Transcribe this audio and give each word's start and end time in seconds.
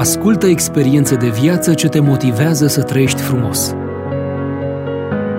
Ascultă 0.00 0.46
experiențe 0.46 1.16
de 1.16 1.28
viață 1.28 1.74
ce 1.74 1.88
te 1.88 2.00
motivează 2.00 2.66
să 2.66 2.82
trăiești 2.82 3.20
frumos. 3.20 3.74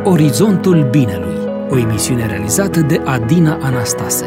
Orizontul 0.03 0.89
Binelui, 0.89 1.67
o 1.69 1.77
emisiune 1.77 2.27
realizată 2.27 2.79
de 2.79 3.01
Adina 3.05 3.57
Anastase. 3.61 4.25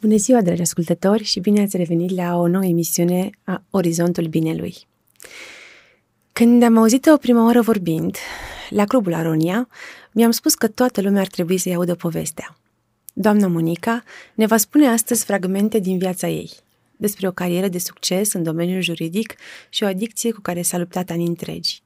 Bună 0.00 0.16
ziua, 0.16 0.42
dragi 0.42 0.60
ascultători, 0.60 1.22
și 1.22 1.40
bine 1.40 1.60
ați 1.60 1.76
revenit 1.76 2.16
la 2.16 2.36
o 2.36 2.48
nouă 2.48 2.64
emisiune 2.64 3.30
a 3.44 3.62
Orizontul 3.70 4.26
Binelui. 4.26 4.76
Când 6.32 6.62
am 6.62 6.76
auzit-o 6.76 7.16
prima 7.16 7.44
oară 7.44 7.60
vorbind, 7.60 8.16
la 8.68 8.84
Clubul 8.84 9.14
Aronia, 9.14 9.68
mi-am 10.12 10.30
spus 10.30 10.54
că 10.54 10.68
toată 10.68 11.00
lumea 11.00 11.20
ar 11.20 11.26
trebui 11.26 11.58
să-i 11.58 11.74
audă 11.74 11.94
povestea. 11.94 12.56
Doamna 13.12 13.46
Monica 13.46 14.02
ne 14.34 14.46
va 14.46 14.56
spune 14.56 14.88
astăzi 14.88 15.24
fragmente 15.24 15.78
din 15.78 15.98
viața 15.98 16.28
ei, 16.28 16.50
despre 16.96 17.28
o 17.28 17.32
carieră 17.32 17.68
de 17.68 17.78
succes 17.78 18.32
în 18.32 18.42
domeniul 18.42 18.80
juridic 18.80 19.34
și 19.68 19.82
o 19.82 19.86
adicție 19.86 20.32
cu 20.32 20.40
care 20.40 20.62
s-a 20.62 20.78
luptat 20.78 21.10
ani 21.10 21.26
întregi. 21.26 21.82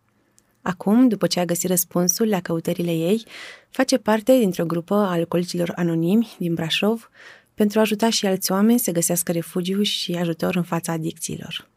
Acum, 0.63 1.09
după 1.09 1.27
ce 1.27 1.41
a 1.41 1.45
găsit 1.45 1.69
răspunsul 1.69 2.29
la 2.29 2.41
căutările 2.41 2.93
ei, 2.93 3.25
face 3.71 3.99
parte 3.99 4.39
dintr-o 4.39 4.65
grupă 4.65 4.95
a 4.95 5.11
alcoolicilor 5.11 5.73
anonimi 5.77 6.37
din 6.39 6.55
Brașov 6.55 7.11
pentru 7.55 7.79
a 7.79 7.83
ajuta 7.83 8.11
și 8.11 8.27
alți 8.27 8.53
oameni 8.53 8.79
să 8.79 8.91
găsească 8.91 9.33
refugiu 9.33 9.83
și 9.83 10.13
ajutor 10.13 10.57
în 10.57 10.63
fața 10.63 10.93
adicțiilor. 10.93 11.69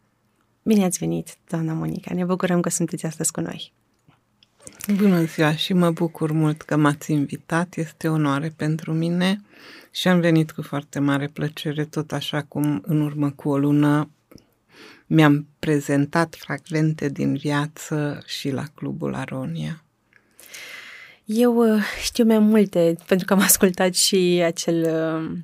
Bine 0.63 0.85
ați 0.85 0.97
venit, 0.97 1.37
doamna 1.49 1.73
Monica! 1.73 2.13
Ne 2.13 2.25
bucurăm 2.25 2.59
că 2.59 2.69
sunteți 2.69 3.05
astăzi 3.05 3.31
cu 3.31 3.41
noi! 3.41 3.73
Bună 4.93 5.23
ziua 5.23 5.55
și 5.55 5.73
mă 5.73 5.91
bucur 5.91 6.31
mult 6.31 6.61
că 6.61 6.75
m-ați 6.75 7.11
invitat, 7.11 7.75
este 7.75 8.07
onoare 8.07 8.53
pentru 8.55 8.93
mine 8.93 9.41
și 9.91 10.07
am 10.07 10.19
venit 10.19 10.51
cu 10.51 10.61
foarte 10.61 10.99
mare 10.99 11.27
plăcere, 11.27 11.85
tot 11.85 12.11
așa 12.11 12.41
cum 12.41 12.81
în 12.85 13.01
urmă 13.01 13.31
cu 13.31 13.49
o 13.49 13.57
lună 13.57 14.09
mi-am 15.05 15.47
prezentat 15.59 16.35
fragmente 16.35 17.09
din 17.09 17.35
viață 17.35 18.23
și 18.25 18.49
la 18.49 18.63
Clubul 18.75 19.15
Aronia. 19.15 19.83
Eu 21.25 21.55
uh, 21.55 21.83
știu 22.03 22.25
mai 22.25 22.39
multe, 22.39 22.95
pentru 23.07 23.25
că 23.25 23.33
am 23.33 23.39
ascultat 23.39 23.93
și 23.93 24.41
acel, 24.45 24.81
uh, 24.81 25.37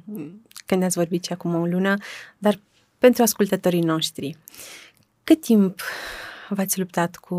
când 0.65 0.83
ați 0.83 0.97
vorbit 0.97 1.23
și 1.23 1.33
acum 1.33 1.55
o 1.55 1.65
lună, 1.65 1.97
dar 2.37 2.59
pentru 2.97 3.21
ascultătorii 3.23 3.81
noștri, 3.81 4.37
cât 5.23 5.41
timp 5.41 5.81
v-ați 6.49 6.79
luptat 6.79 7.15
cu 7.15 7.35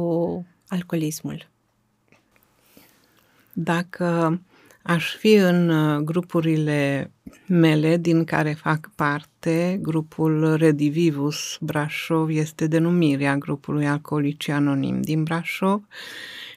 alcoolismul? 0.69 1.51
Dacă 3.53 4.41
aș 4.83 5.17
fi 5.17 5.33
în 5.33 5.69
uh, 5.69 6.01
grupurile 6.01 7.11
mele 7.47 7.97
din 7.97 8.25
care 8.25 8.53
fac 8.53 8.91
parte, 8.95 9.79
grupul 9.83 10.55
Redivivus 10.57 11.59
Brașov 11.61 12.29
este 12.29 12.67
denumirea 12.67 13.37
grupului 13.37 13.87
Alcoolici 13.87 14.49
Anonim 14.49 15.01
din 15.01 15.23
Brașov 15.23 15.83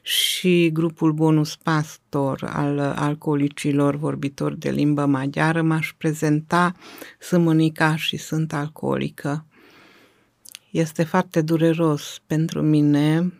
și 0.02 0.70
grupul 0.74 1.12
Bonus 1.12 1.56
Pastor 1.56 2.44
al 2.54 2.80
alcoolicilor 2.80 3.96
vorbitori 3.96 4.60
de 4.60 4.70
limbă 4.70 5.06
maghiară 5.06 5.62
m-aș 5.62 5.94
prezenta 5.98 6.76
Sâmânica 7.20 7.96
și 7.96 8.18
sunt 8.18 8.54
alcoolică. 8.54 9.46
Este 10.70 11.04
foarte 11.04 11.42
dureros 11.42 12.22
pentru 12.28 12.62
mine 12.62 13.34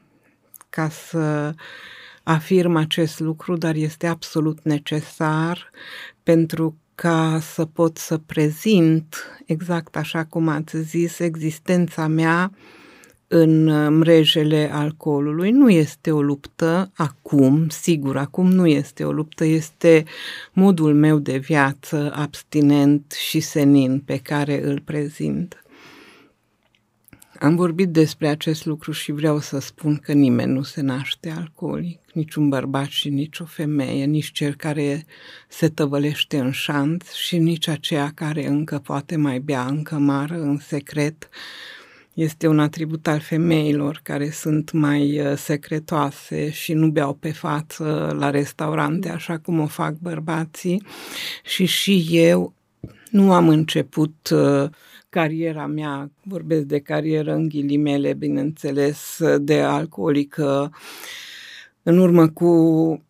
ca 0.70 0.90
să 0.90 1.54
afirm 2.26 2.76
acest 2.76 3.20
lucru, 3.20 3.56
dar 3.56 3.76
este 3.76 4.08
absolut 4.08 4.64
necesar 4.64 5.70
pentru 6.24 6.78
ca 6.96 7.40
să 7.42 7.66
pot 7.66 7.98
să 7.98 8.18
prezint, 8.18 9.16
exact 9.46 9.96
așa 9.96 10.24
cum 10.24 10.48
ați 10.48 10.78
zis, 10.78 11.20
existența 11.20 12.08
mea 12.08 12.52
în 13.28 13.66
mrejele 13.98 14.70
alcoolului. 14.74 15.52
Nu 15.52 15.70
este 15.70 16.12
o 16.12 16.22
luptă 16.22 16.92
acum, 16.96 17.70
sigur, 17.70 18.18
acum 18.18 18.52
nu 18.52 18.68
este 18.68 19.04
o 19.04 19.12
luptă, 19.12 19.46
este 19.46 20.04
modul 20.54 20.94
meu 20.94 21.20
de 21.20 21.38
viață 21.38 22.12
abstinent 22.16 23.12
și 23.12 23.40
senin 23.40 24.00
pe 24.00 24.18
care 24.18 24.64
îl 24.64 24.82
prezint. 24.86 25.65
Am 27.40 27.56
vorbit 27.56 27.90
despre 27.90 28.28
acest 28.28 28.66
lucru 28.66 28.92
și 28.92 29.12
vreau 29.12 29.40
să 29.40 29.60
spun 29.60 29.96
că 29.96 30.14
nimeni 30.14 30.52
nu 30.52 30.64
se 30.64 30.82
naște 30.82 31.30
alcoolic, 31.30 32.00
niciun 32.14 32.50
bărbat 32.50 32.88
și 32.88 33.10
nici 33.10 33.40
o 33.40 33.46
femeie, 33.46 34.06
nici 34.06 34.32
cel 34.32 34.56
care 34.56 35.06
se 35.48 35.70
tăvălește 35.70 36.40
în 36.40 36.52
șanț 36.52 37.12
și 37.12 37.38
nici 37.38 37.68
aceea 37.68 38.12
care 38.16 38.48
încă 38.48 38.80
poate 38.80 39.16
mai 39.16 39.40
bea 39.40 39.66
încă 39.66 39.96
mară 39.96 40.42
în 40.42 40.58
secret. 40.58 41.30
Este 42.14 42.48
un 42.48 42.60
atribut 42.60 43.08
al 43.08 43.20
femeilor 43.20 44.00
care 44.04 44.30
sunt 44.30 44.72
mai 44.72 45.20
uh, 45.20 45.38
secretoase 45.38 46.52
și 46.52 46.74
nu 46.74 46.88
beau 46.88 47.14
pe 47.14 47.32
față 47.32 48.16
la 48.20 48.30
restaurante 48.30 49.10
așa 49.10 49.38
cum 49.38 49.60
o 49.60 49.66
fac 49.68 49.94
bărbații 49.94 50.84
și 51.44 51.66
și 51.66 52.08
eu 52.10 52.54
nu 53.10 53.34
am 53.34 53.50
început 53.50 54.30
uh, 54.32 54.70
cariera 55.16 55.66
mea, 55.66 56.12
vorbesc 56.24 56.64
de 56.64 56.80
carieră 56.80 57.34
în 57.34 57.48
ghilimele, 57.48 58.14
bineînțeles, 58.14 59.20
de 59.38 59.62
alcoolică, 59.62 60.72
în 61.84 61.98
urmă 61.98 62.28
cu 62.28 62.50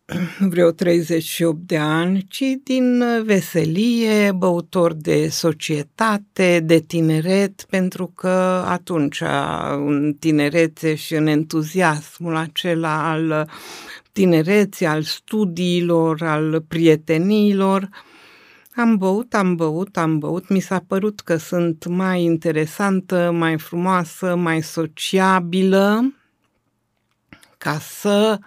vreo 0.52 0.70
38 0.70 1.58
de 1.66 1.76
ani, 1.76 2.26
ci 2.28 2.42
din 2.62 3.02
veselie, 3.24 4.32
băutor 4.32 4.92
de 4.92 5.28
societate, 5.28 6.60
de 6.64 6.78
tineret, 6.78 7.66
pentru 7.70 8.12
că 8.14 8.64
atunci, 8.66 9.22
în 9.86 10.16
tinerețe 10.18 10.94
și 10.94 11.14
în 11.14 11.26
entuziasmul 11.26 12.36
acela 12.36 13.10
al 13.10 13.48
tinereții, 14.12 14.86
al 14.86 15.02
studiilor, 15.02 16.22
al 16.22 16.64
prieteniilor, 16.68 17.88
am 18.76 18.96
băut, 18.96 19.34
am 19.34 19.54
băut, 19.54 19.96
am 19.96 20.18
băut. 20.18 20.48
Mi 20.48 20.60
s-a 20.60 20.84
părut 20.86 21.20
că 21.20 21.36
sunt 21.36 21.86
mai 21.86 22.22
interesantă, 22.22 23.30
mai 23.30 23.58
frumoasă, 23.58 24.34
mai 24.34 24.62
sociabilă 24.62 26.14
ca 27.58 27.78
să 27.78 28.38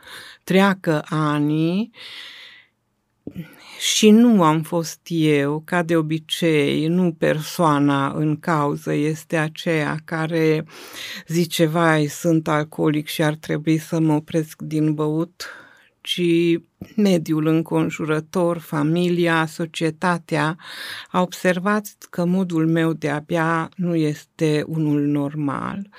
treacă 0.44 1.04
ani 1.10 1.92
și 3.80 4.10
nu 4.10 4.44
am 4.44 4.62
fost 4.62 5.00
eu, 5.08 5.62
ca 5.66 5.84
de 5.84 5.96
obicei, 5.96 6.88
nu 6.88 7.12
persoana 7.12 8.12
în 8.12 8.40
cauză. 8.40 8.94
Este 8.94 9.38
aceea 9.38 9.98
care 10.06 10.66
zice, 11.28 11.66
vai, 11.66 12.06
sunt 12.06 12.48
alcoolic 12.48 13.08
și 13.08 13.24
ar 13.24 13.36
trebui 13.36 13.78
să 13.78 14.00
mă 14.00 14.14
opresc 14.14 14.62
din 14.62 14.94
băut 14.94 15.46
ci 16.02 16.22
mediul 16.96 17.46
înconjurător, 17.46 18.58
familia, 18.58 19.46
societatea, 19.46 20.58
a 21.12 21.22
observat 21.22 21.96
că 22.10 22.26
modul 22.26 22.68
meu 22.68 22.94
de 22.94 23.10
a 23.10 23.20
bea 23.20 23.70
nu 23.76 23.96
este 23.96 24.64
unul 24.68 25.02
normal. 25.02 25.90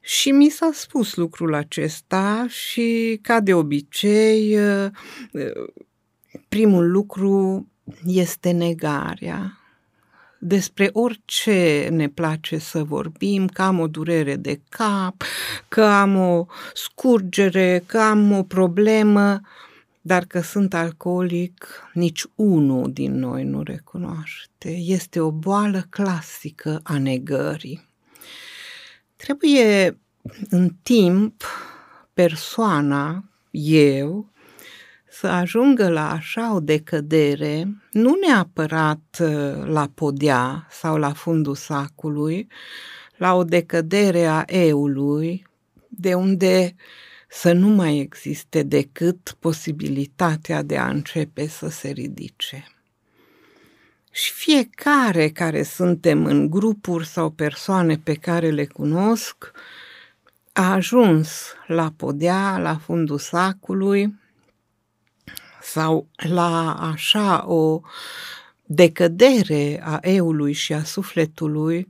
Și 0.00 0.30
mi 0.30 0.48
s-a 0.48 0.70
spus 0.72 1.14
lucrul 1.14 1.54
acesta 1.54 2.46
și, 2.48 3.18
ca 3.22 3.40
de 3.40 3.54
obicei, 3.54 4.58
primul 6.48 6.90
lucru 6.90 7.66
este 8.04 8.50
negarea 8.50 9.57
despre 10.38 10.90
orice 10.92 11.88
ne 11.90 12.08
place 12.08 12.58
să 12.58 12.84
vorbim, 12.84 13.46
că 13.46 13.62
am 13.62 13.78
o 13.80 13.86
durere 13.86 14.36
de 14.36 14.60
cap, 14.68 15.22
că 15.68 15.84
am 15.84 16.16
o 16.16 16.46
scurgere, 16.74 17.82
că 17.86 17.98
am 17.98 18.32
o 18.32 18.42
problemă, 18.42 19.40
dar 20.00 20.24
că 20.24 20.40
sunt 20.40 20.74
alcoolic, 20.74 21.66
nici 21.92 22.24
unul 22.34 22.92
din 22.92 23.18
noi 23.18 23.44
nu 23.44 23.62
recunoaște. 23.62 24.68
Este 24.68 25.20
o 25.20 25.30
boală 25.30 25.86
clasică 25.90 26.80
a 26.82 26.98
negării. 26.98 27.86
Trebuie 29.16 29.98
în 30.50 30.70
timp 30.82 31.42
persoana, 32.12 33.24
eu, 33.50 34.32
să 35.20 35.26
ajungă 35.26 35.88
la 35.88 36.10
așa 36.10 36.54
o 36.54 36.60
decădere, 36.60 37.68
nu 37.92 38.18
neapărat 38.26 39.18
uh, 39.20 39.64
la 39.64 39.90
podea 39.94 40.66
sau 40.70 40.96
la 40.96 41.12
fundul 41.12 41.54
sacului, 41.54 42.48
la 43.16 43.34
o 43.34 43.44
decădere 43.44 44.24
a 44.24 44.42
eului, 44.46 45.46
de 45.88 46.14
unde 46.14 46.74
să 47.28 47.52
nu 47.52 47.68
mai 47.68 47.98
existe 47.98 48.62
decât 48.62 49.36
posibilitatea 49.38 50.62
de 50.62 50.76
a 50.76 50.88
începe 50.88 51.46
să 51.46 51.68
se 51.68 51.88
ridice. 51.88 52.66
Și 54.10 54.32
fiecare 54.32 55.28
care 55.28 55.62
suntem 55.62 56.24
în 56.24 56.50
grupuri 56.50 57.06
sau 57.06 57.30
persoane 57.30 57.96
pe 57.96 58.14
care 58.14 58.50
le 58.50 58.66
cunosc, 58.66 59.50
a 60.52 60.72
ajuns 60.72 61.54
la 61.66 61.92
podea, 61.96 62.58
la 62.58 62.76
fundul 62.76 63.18
sacului, 63.18 64.26
sau 65.72 66.08
la 66.16 66.74
așa 66.74 67.48
o 67.48 67.80
decădere 68.64 69.80
a 69.84 69.98
eului 70.00 70.52
și 70.52 70.72
a 70.72 70.82
sufletului 70.82 71.88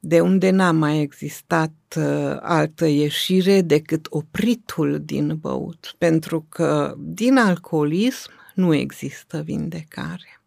de 0.00 0.20
unde 0.20 0.50
n-a 0.50 0.72
mai 0.72 1.00
existat 1.00 1.72
uh, 1.96 2.36
altă 2.40 2.86
ieșire 2.86 3.60
decât 3.60 4.06
opritul 4.10 5.00
din 5.04 5.36
băut, 5.36 5.94
pentru 5.98 6.46
că 6.48 6.94
din 6.98 7.38
alcoolism 7.38 8.30
nu 8.54 8.74
există 8.74 9.40
vindecare. 9.42 10.40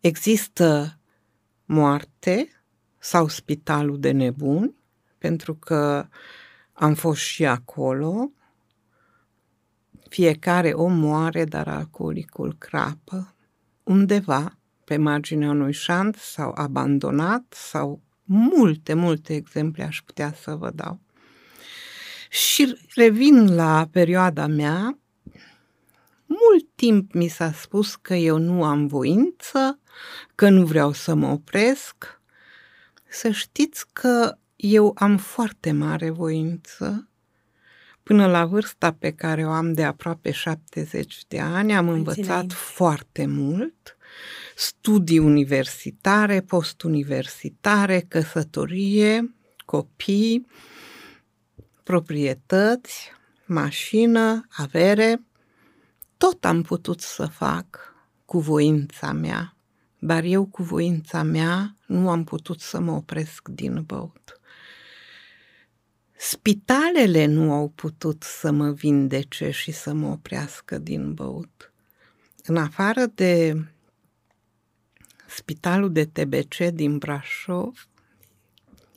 Există 0.00 0.98
moarte 1.64 2.48
sau 2.98 3.28
spitalul 3.28 4.00
de 4.00 4.10
nebuni, 4.10 4.74
pentru 5.18 5.54
că 5.54 6.06
am 6.72 6.94
fost 6.94 7.20
și 7.20 7.46
acolo. 7.46 8.30
Fiecare 10.16 10.72
om 10.72 10.98
moare, 10.98 11.44
dar 11.44 11.68
alcoolicul 11.68 12.54
crapă 12.58 13.34
undeva 13.82 14.58
pe 14.84 14.96
marginea 14.96 15.50
unui 15.50 15.72
șant 15.72 16.14
sau 16.14 16.52
abandonat 16.54 17.44
sau 17.56 18.02
multe, 18.24 18.94
multe 18.94 19.34
exemple 19.34 19.82
aș 19.82 20.02
putea 20.02 20.34
să 20.40 20.54
vă 20.54 20.70
dau. 20.74 21.00
Și 22.30 22.78
revin 22.94 23.54
la 23.54 23.88
perioada 23.90 24.46
mea, 24.46 24.98
mult 26.26 26.66
timp 26.74 27.12
mi 27.12 27.28
s-a 27.28 27.52
spus 27.52 27.94
că 27.94 28.14
eu 28.14 28.38
nu 28.38 28.64
am 28.64 28.86
voință, 28.86 29.78
că 30.34 30.48
nu 30.48 30.66
vreau 30.66 30.92
să 30.92 31.14
mă 31.14 31.26
opresc. 31.26 32.20
Să 33.08 33.30
știți 33.30 33.86
că 33.92 34.38
eu 34.56 34.92
am 34.94 35.16
foarte 35.16 35.72
mare 35.72 36.10
voință. 36.10 37.08
Până 38.06 38.26
la 38.26 38.44
vârsta 38.44 38.92
pe 38.92 39.10
care 39.10 39.46
o 39.46 39.50
am 39.50 39.72
de 39.72 39.84
aproape 39.84 40.30
70 40.30 41.24
de 41.28 41.40
ani, 41.40 41.74
am 41.74 41.88
învățat 41.88 42.52
foarte 42.52 43.26
mult. 43.26 43.96
Studii 44.56 45.18
universitare, 45.18 46.40
postuniversitare, 46.40 48.00
căsătorie, 48.08 49.34
copii, 49.64 50.46
proprietăți, 51.82 53.10
mașină, 53.46 54.46
avere. 54.50 55.22
Tot 56.16 56.44
am 56.44 56.62
putut 56.62 57.00
să 57.00 57.26
fac 57.26 57.94
cu 58.24 58.38
voința 58.38 59.12
mea, 59.12 59.56
dar 59.98 60.24
eu 60.24 60.46
cu 60.46 60.62
voința 60.62 61.22
mea 61.22 61.76
nu 61.86 62.10
am 62.10 62.24
putut 62.24 62.60
să 62.60 62.80
mă 62.80 62.92
opresc 62.92 63.48
din 63.48 63.82
băut. 63.86 64.40
Spitalele 66.18 67.26
nu 67.26 67.52
au 67.52 67.68
putut 67.68 68.22
să 68.22 68.50
mă 68.50 68.70
vindece 68.70 69.50
și 69.50 69.72
să 69.72 69.92
mă 69.92 70.06
oprească 70.06 70.78
din 70.78 71.14
băut. 71.14 71.72
În 72.44 72.56
afară 72.56 73.06
de 73.14 73.64
spitalul 75.26 75.92
de 75.92 76.04
TBC 76.04 76.56
din 76.56 76.98
Brașov, 76.98 77.88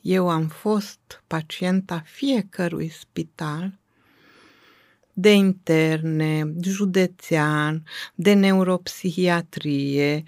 eu 0.00 0.28
am 0.28 0.48
fost 0.48 1.22
pacienta 1.26 2.02
fiecărui 2.06 2.88
spital 2.88 3.78
de 5.12 5.32
interne, 5.32 6.52
județean, 6.62 7.84
de 8.14 8.32
neuropsihiatrie, 8.32 10.24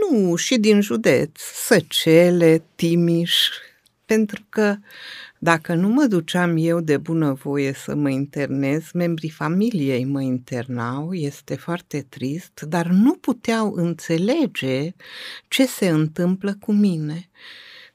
nu, 0.00 0.36
și 0.36 0.56
din 0.56 0.80
județ, 0.80 1.40
Săcele, 1.40 2.62
Timiș, 2.74 3.48
pentru 4.04 4.44
că 4.48 4.76
dacă 5.38 5.74
nu 5.74 5.88
mă 5.88 6.04
duceam 6.04 6.56
eu 6.56 6.80
de 6.80 6.96
bunăvoie 6.96 7.72
să 7.72 7.94
mă 7.94 8.10
internez, 8.10 8.90
membrii 8.92 9.30
familiei 9.30 10.04
mă 10.04 10.22
internau, 10.22 11.14
este 11.14 11.54
foarte 11.54 12.06
trist, 12.08 12.60
dar 12.60 12.86
nu 12.86 13.14
puteau 13.14 13.72
înțelege 13.74 14.94
ce 15.48 15.66
se 15.66 15.88
întâmplă 15.88 16.56
cu 16.60 16.72
mine. 16.72 17.28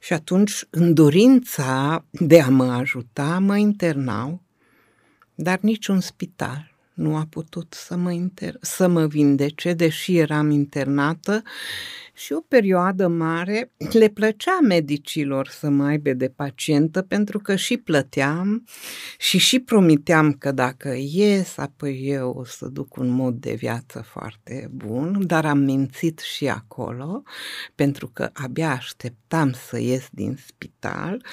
Și 0.00 0.12
atunci, 0.12 0.64
în 0.70 0.94
dorința 0.94 2.04
de 2.10 2.40
a 2.40 2.48
mă 2.48 2.72
ajuta, 2.72 3.38
mă 3.38 3.56
internau, 3.56 4.42
dar 5.34 5.58
niciun 5.60 6.00
spital 6.00 6.73
nu 6.94 7.16
a 7.16 7.26
putut 7.30 7.74
să 7.76 7.96
mă, 7.96 8.12
inter- 8.12 8.60
să 8.60 8.88
mă 8.88 9.06
vindece, 9.06 9.72
deși 9.72 10.16
eram 10.16 10.50
internată 10.50 11.42
și 12.14 12.32
o 12.32 12.40
perioadă 12.40 13.08
mare 13.08 13.72
le 13.92 14.08
plăcea 14.08 14.58
medicilor 14.62 15.48
să 15.48 15.68
mă 15.68 15.84
aibă 15.84 16.12
de 16.12 16.28
pacientă 16.28 17.02
pentru 17.02 17.38
că 17.38 17.56
și 17.56 17.76
plăteam 17.76 18.64
și 19.18 19.38
și 19.38 19.60
promiteam 19.60 20.32
că 20.32 20.52
dacă 20.52 20.94
ies, 20.96 21.56
apoi 21.56 22.00
eu 22.04 22.30
o 22.30 22.44
să 22.44 22.66
duc 22.66 22.96
un 22.96 23.08
mod 23.08 23.34
de 23.34 23.54
viață 23.54 24.00
foarte 24.00 24.70
bun, 24.72 25.26
dar 25.26 25.44
am 25.44 25.58
mințit 25.58 26.18
și 26.18 26.48
acolo 26.48 27.22
pentru 27.74 28.08
că 28.08 28.30
abia 28.32 28.70
așteptam 28.70 29.52
să 29.52 29.78
ies 29.78 30.08
din 30.10 30.38
spital 30.46 31.24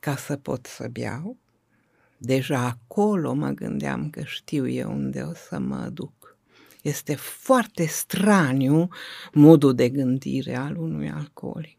ca 0.00 0.16
să 0.16 0.36
pot 0.36 0.66
să 0.66 0.88
beau 0.90 1.39
Deja 2.22 2.66
acolo 2.66 3.32
mă 3.32 3.48
gândeam 3.48 4.10
că 4.10 4.22
știu 4.22 4.68
eu 4.68 4.90
unde 4.90 5.20
o 5.20 5.34
să 5.34 5.58
mă 5.58 5.88
duc. 5.92 6.36
Este 6.82 7.14
foarte 7.14 7.86
straniu 7.86 8.88
modul 9.32 9.74
de 9.74 9.88
gândire 9.88 10.56
al 10.56 10.76
unui 10.76 11.10
alcoolic. 11.10 11.78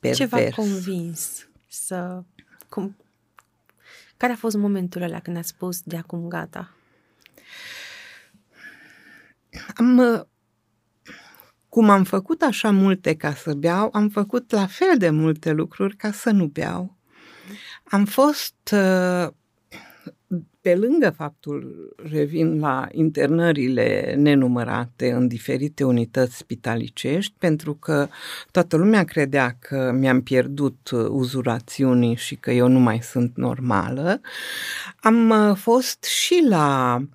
Pervers. 0.00 0.18
Ce 0.18 0.24
v-a 0.24 0.50
convins 0.54 1.48
să... 1.68 2.22
Cum... 2.68 2.96
Care 4.16 4.32
a 4.32 4.36
fost 4.36 4.56
momentul 4.56 5.02
ăla 5.02 5.20
când 5.20 5.36
a 5.36 5.42
spus 5.42 5.82
de 5.82 5.96
acum 5.96 6.28
gata? 6.28 6.74
Am 9.74 10.26
cum 11.68 11.90
am 11.90 12.04
făcut 12.04 12.42
așa 12.42 12.70
multe 12.70 13.16
ca 13.16 13.34
să 13.34 13.54
beau, 13.54 13.88
am 13.92 14.08
făcut 14.08 14.50
la 14.50 14.66
fel 14.66 14.98
de 14.98 15.10
multe 15.10 15.52
lucruri 15.52 15.96
ca 15.96 16.12
să 16.12 16.30
nu 16.30 16.46
beau. 16.46 16.98
Am 17.90 18.04
fost, 18.04 18.54
uh, 18.72 19.28
pe 20.60 20.74
lângă 20.74 21.10
faptul, 21.16 21.88
revin 22.10 22.58
la 22.58 22.88
internările 22.90 24.14
nenumărate 24.18 25.10
în 25.10 25.28
diferite 25.28 25.84
unități 25.84 26.36
spitalicești, 26.36 27.34
pentru 27.38 27.74
că 27.74 28.08
toată 28.50 28.76
lumea 28.76 29.04
credea 29.04 29.56
că 29.58 29.92
mi-am 29.94 30.22
pierdut 30.22 30.90
uzurațiunii 31.08 32.16
și 32.16 32.36
că 32.36 32.50
eu 32.50 32.68
nu 32.68 32.78
mai 32.78 33.02
sunt 33.02 33.36
normală, 33.36 34.20
am 35.00 35.30
uh, 35.30 35.56
fost 35.56 36.04
și 36.04 36.44
la 36.48 36.96
uh, 37.00 37.08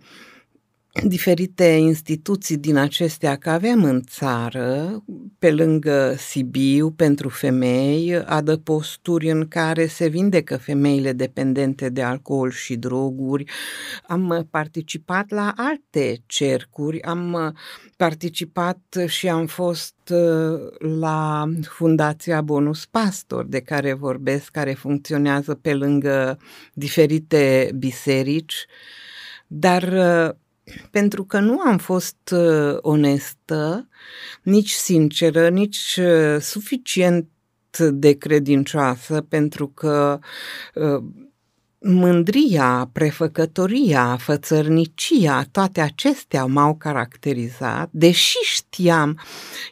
diferite 1.03 1.63
instituții 1.63 2.57
din 2.57 2.77
acestea, 2.77 3.35
că 3.35 3.49
avem 3.49 3.83
în 3.83 4.01
țară, 4.01 5.03
pe 5.39 5.51
lângă 5.51 6.15
Sibiu, 6.17 6.91
pentru 6.91 7.29
femei, 7.29 8.15
adăposturi 8.25 9.29
în 9.31 9.47
care 9.47 9.87
se 9.87 10.07
vindecă 10.07 10.57
femeile 10.57 11.13
dependente 11.13 11.89
de 11.89 12.01
alcool 12.01 12.51
și 12.51 12.75
droguri. 12.75 13.43
Am 14.07 14.47
participat 14.51 15.29
la 15.29 15.53
alte 15.55 16.23
cercuri, 16.25 17.01
am 17.01 17.55
participat 17.97 18.79
și 19.05 19.29
am 19.29 19.45
fost 19.45 19.95
uh, 20.09 20.89
la 20.99 21.49
Fundația 21.61 22.41
Bonus 22.41 22.85
Pastor, 22.85 23.45
de 23.45 23.59
care 23.59 23.93
vorbesc, 23.93 24.51
care 24.51 24.73
funcționează 24.73 25.53
pe 25.53 25.73
lângă 25.73 26.37
diferite 26.73 27.71
biserici, 27.75 28.65
dar 29.47 29.83
uh, 29.83 30.35
pentru 30.91 31.23
că 31.23 31.39
nu 31.39 31.59
am 31.59 31.77
fost 31.77 32.31
uh, 32.31 32.77
onestă, 32.81 33.87
nici 34.43 34.71
sinceră, 34.71 35.49
nici 35.49 35.99
uh, 36.01 36.41
suficient 36.41 37.27
de 37.77 38.13
credincioasă, 38.13 39.21
pentru 39.21 39.67
că 39.67 40.19
uh, 40.73 41.03
mândria, 41.85 42.89
prefăcătoria, 42.93 44.17
fățărnicia, 44.19 45.43
toate 45.51 45.81
acestea 45.81 46.45
m-au 46.45 46.75
caracterizat, 46.75 47.89
deși 47.91 48.37
știam 48.43 49.19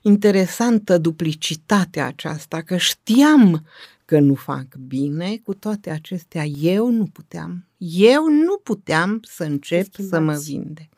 interesantă 0.02 0.98
duplicitatea 0.98 2.06
aceasta, 2.06 2.62
că 2.62 2.78
știam 2.78 3.66
că 4.06 4.20
nu 4.20 4.34
fac 4.34 4.76
bine, 4.76 5.38
cu 5.38 5.54
toate 5.54 5.90
acestea 5.90 6.46
eu 6.46 6.90
nu 6.90 7.06
puteam. 7.06 7.68
Eu 7.78 8.28
nu 8.30 8.58
puteam 8.58 9.20
să 9.22 9.44
încep 9.44 9.86
Schimbați. 9.94 10.10
să 10.10 10.20
mă 10.20 10.34
vindec. 10.34 10.90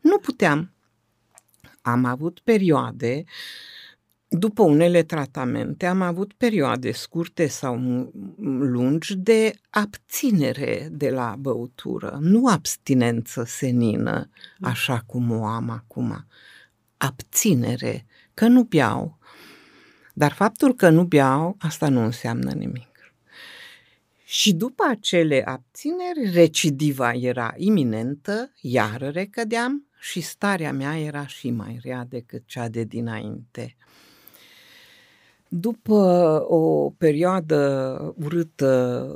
Nu 0.00 0.18
puteam. 0.18 0.72
Am 1.82 2.04
avut 2.04 2.40
perioade, 2.40 3.24
după 4.28 4.62
unele 4.62 5.02
tratamente, 5.02 5.86
am 5.86 6.00
avut 6.02 6.32
perioade 6.32 6.92
scurte 6.92 7.46
sau 7.46 7.76
lungi 8.60 9.16
de 9.16 9.54
abținere 9.70 10.88
de 10.92 11.10
la 11.10 11.36
băutură, 11.38 12.18
nu 12.20 12.46
abstinență 12.46 13.44
senină, 13.46 14.30
mm. 14.58 14.68
așa 14.68 15.02
cum 15.06 15.30
o 15.30 15.44
am 15.44 15.70
acum. 15.70 16.26
Abținere, 16.96 18.06
că 18.34 18.46
nu 18.46 18.62
beau, 18.62 19.18
dar 20.16 20.32
faptul 20.32 20.74
că 20.74 20.88
nu 20.88 21.04
beau, 21.04 21.56
asta 21.58 21.88
nu 21.88 22.04
înseamnă 22.04 22.52
nimic. 22.52 23.12
Și 24.24 24.54
după 24.54 24.84
acele 24.90 25.42
abțineri, 25.44 26.30
recidiva 26.32 27.12
era 27.12 27.54
iminentă, 27.56 28.50
iar 28.60 29.10
recădeam 29.12 29.86
și 30.00 30.20
starea 30.20 30.72
mea 30.72 30.98
era 30.98 31.26
și 31.26 31.50
mai 31.50 31.78
rea 31.82 32.06
decât 32.08 32.42
cea 32.46 32.68
de 32.68 32.84
dinainte. 32.84 33.76
După 35.48 35.94
o 36.48 36.90
perioadă 36.90 38.14
urâtă 38.18 39.08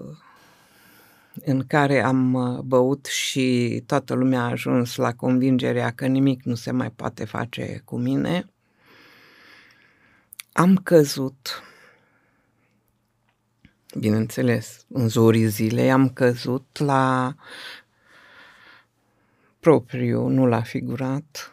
în 1.44 1.66
care 1.66 2.02
am 2.02 2.34
uh, 2.34 2.58
băut 2.58 3.06
și 3.06 3.82
toată 3.86 4.14
lumea 4.14 4.40
a 4.40 4.50
ajuns 4.50 4.96
la 4.96 5.12
convingerea 5.12 5.90
că 5.90 6.06
nimic 6.06 6.42
nu 6.42 6.54
se 6.54 6.70
mai 6.70 6.90
poate 6.90 7.24
face 7.24 7.82
cu 7.84 7.98
mine, 7.98 8.52
am 10.58 10.76
căzut, 10.76 11.62
bineînțeles, 13.98 14.84
în 14.88 15.08
zorii 15.08 15.46
zilei, 15.46 15.90
am 15.90 16.10
căzut 16.10 16.78
la 16.78 17.34
propriu, 19.60 20.26
nu 20.26 20.46
la 20.46 20.62
figurat, 20.62 21.52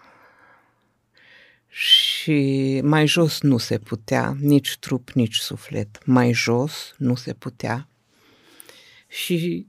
și 1.67 2.79
mai 2.83 3.07
jos 3.07 3.41
nu 3.41 3.57
se 3.57 3.79
putea, 3.79 4.35
nici 4.39 4.77
trup, 4.79 5.09
nici 5.09 5.37
suflet. 5.37 6.05
Mai 6.05 6.33
jos 6.33 6.93
nu 6.97 7.15
se 7.15 7.33
putea. 7.33 7.87
Și 9.07 9.67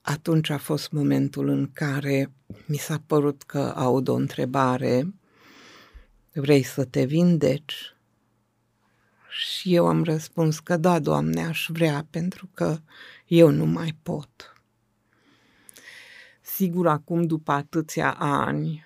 atunci 0.00 0.50
a 0.50 0.58
fost 0.58 0.90
momentul 0.90 1.48
în 1.48 1.70
care 1.72 2.32
mi 2.66 2.76
s-a 2.76 3.02
părut 3.06 3.42
că 3.42 3.72
aud 3.76 4.08
o 4.08 4.14
întrebare, 4.14 5.14
vrei 6.32 6.62
să 6.62 6.84
te 6.84 7.04
vindeci? 7.04 7.93
Și 9.36 9.74
eu 9.74 9.86
am 9.86 10.04
răspuns 10.04 10.58
că 10.58 10.76
da, 10.76 10.98
Doamne, 10.98 11.44
aș 11.44 11.66
vrea, 11.72 12.06
pentru 12.10 12.48
că 12.54 12.78
eu 13.26 13.50
nu 13.50 13.66
mai 13.66 13.96
pot. 14.02 14.52
Sigur, 16.40 16.86
acum, 16.86 17.22
după 17.22 17.52
atâția 17.52 18.12
ani, 18.18 18.84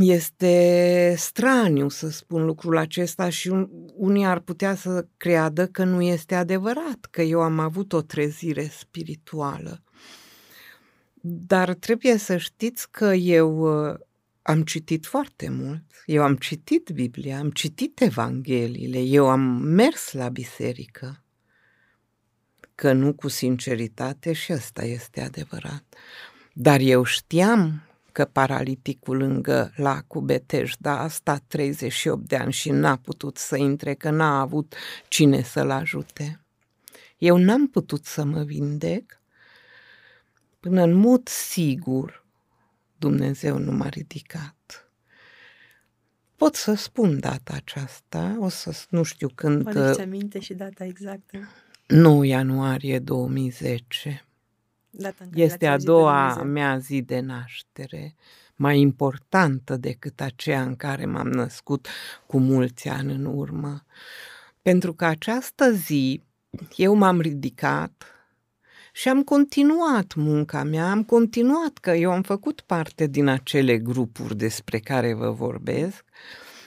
este 0.00 1.14
straniu 1.16 1.88
să 1.88 2.08
spun 2.08 2.44
lucrul 2.44 2.76
acesta 2.76 3.28
și 3.28 3.66
unii 3.94 4.24
ar 4.24 4.38
putea 4.38 4.74
să 4.74 5.06
creadă 5.16 5.66
că 5.66 5.84
nu 5.84 6.02
este 6.02 6.34
adevărat, 6.34 7.06
că 7.10 7.22
eu 7.22 7.40
am 7.40 7.58
avut 7.58 7.92
o 7.92 8.02
trezire 8.02 8.70
spirituală. 8.78 9.82
Dar 11.20 11.74
trebuie 11.74 12.16
să 12.16 12.36
știți 12.36 12.90
că 12.90 13.04
eu 13.14 13.58
uh, 13.88 13.98
am 14.46 14.62
citit 14.62 15.06
foarte 15.06 15.48
mult, 15.48 15.82
eu 16.06 16.22
am 16.22 16.36
citit 16.36 16.90
Biblia, 16.90 17.38
am 17.38 17.50
citit 17.50 18.00
Evangheliile, 18.00 19.00
eu 19.00 19.28
am 19.28 19.40
mers 19.62 20.12
la 20.12 20.28
biserică, 20.28 21.22
că 22.74 22.92
nu 22.92 23.12
cu 23.12 23.28
sinceritate 23.28 24.32
și 24.32 24.52
ăsta 24.52 24.84
este 24.84 25.20
adevărat. 25.20 25.84
Dar 26.52 26.80
eu 26.80 27.04
știam 27.04 27.82
că 28.12 28.24
paraliticul 28.24 29.16
lângă 29.16 29.72
lacul 29.76 30.20
Betejda 30.20 30.98
a 30.98 31.08
stat 31.08 31.42
38 31.46 32.28
de 32.28 32.36
ani 32.36 32.52
și 32.52 32.70
n-a 32.70 32.96
putut 32.96 33.36
să 33.36 33.56
intre, 33.56 33.94
că 33.94 34.10
n-a 34.10 34.40
avut 34.40 34.74
cine 35.08 35.42
să-l 35.42 35.70
ajute. 35.70 36.44
Eu 37.18 37.36
n-am 37.36 37.68
putut 37.68 38.04
să 38.04 38.24
mă 38.24 38.42
vindec 38.42 39.20
până 40.60 40.82
în 40.82 40.92
mod 40.92 41.28
sigur 41.28 42.23
Dumnezeu 43.04 43.58
nu 43.58 43.72
m-a 43.72 43.88
ridicat. 43.88 44.88
Pot 46.36 46.54
să 46.54 46.74
spun 46.74 47.20
data 47.20 47.52
aceasta, 47.54 48.36
o 48.40 48.48
să 48.48 48.86
nu 48.88 49.02
știu 49.02 49.28
când... 49.28 49.62
Poate 49.62 50.02
aminte 50.02 50.38
și 50.38 50.54
data 50.54 50.84
exactă. 50.84 51.38
9 51.86 52.26
ianuarie 52.26 52.98
2010. 52.98 54.24
Data 54.90 55.28
este 55.34 55.66
a 55.66 55.78
doua 55.78 56.42
mea 56.42 56.78
zi 56.78 57.02
de 57.02 57.20
naștere, 57.20 58.14
mai 58.56 58.80
importantă 58.80 59.76
decât 59.76 60.20
aceea 60.20 60.62
în 60.62 60.76
care 60.76 61.04
m-am 61.04 61.28
născut 61.28 61.88
cu 62.26 62.38
mulți 62.38 62.88
ani 62.88 63.12
în 63.12 63.24
urmă. 63.24 63.84
Pentru 64.62 64.94
că 64.94 65.04
această 65.04 65.70
zi 65.72 66.22
eu 66.76 66.94
m-am 66.94 67.20
ridicat 67.20 68.13
și 68.96 69.08
am 69.08 69.22
continuat 69.22 70.14
munca 70.14 70.62
mea, 70.62 70.90
am 70.90 71.04
continuat 71.04 71.78
că 71.78 71.90
eu 71.90 72.10
am 72.10 72.22
făcut 72.22 72.60
parte 72.60 73.06
din 73.06 73.26
acele 73.26 73.78
grupuri 73.78 74.36
despre 74.36 74.78
care 74.78 75.14
vă 75.14 75.30
vorbesc, 75.30 76.04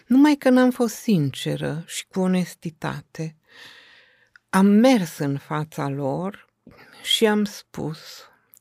numai 0.07 0.35
că 0.35 0.49
n-am 0.49 0.71
fost 0.71 0.95
sinceră 0.95 1.83
și 1.85 2.07
cu 2.07 2.19
onestitate. 2.19 3.35
Am 4.49 4.65
mers 4.65 5.17
în 5.17 5.37
fața 5.37 5.89
lor 5.89 6.47
și 7.03 7.25
am 7.25 7.43
spus, 7.43 7.99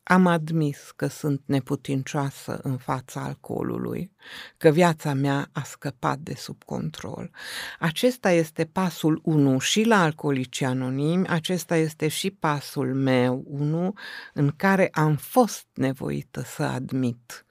am 0.09 0.27
admis 0.27 0.93
că 0.97 1.07
sunt 1.07 1.43
neputincioasă 1.45 2.61
în 2.63 2.77
fața 2.77 3.21
alcoolului, 3.21 4.13
că 4.57 4.69
viața 4.69 5.15
mea 5.15 5.49
a 5.53 5.63
scăpat 5.63 6.19
de 6.19 6.35
sub 6.35 6.65
control. 6.65 7.31
Acesta 7.79 8.31
este 8.31 8.65
pasul 8.65 9.21
1 9.23 9.59
și 9.59 9.83
la 9.83 10.03
alcoolici 10.03 10.61
anonimi, 10.61 11.27
acesta 11.27 11.77
este 11.77 12.09
și 12.09 12.31
pasul 12.31 12.95
meu 12.95 13.45
1 13.47 13.93
în 14.33 14.53
care 14.57 14.89
am 14.93 15.17
fost 15.17 15.67
nevoită 15.75 16.43
să 16.43 16.63
admit 16.63 17.45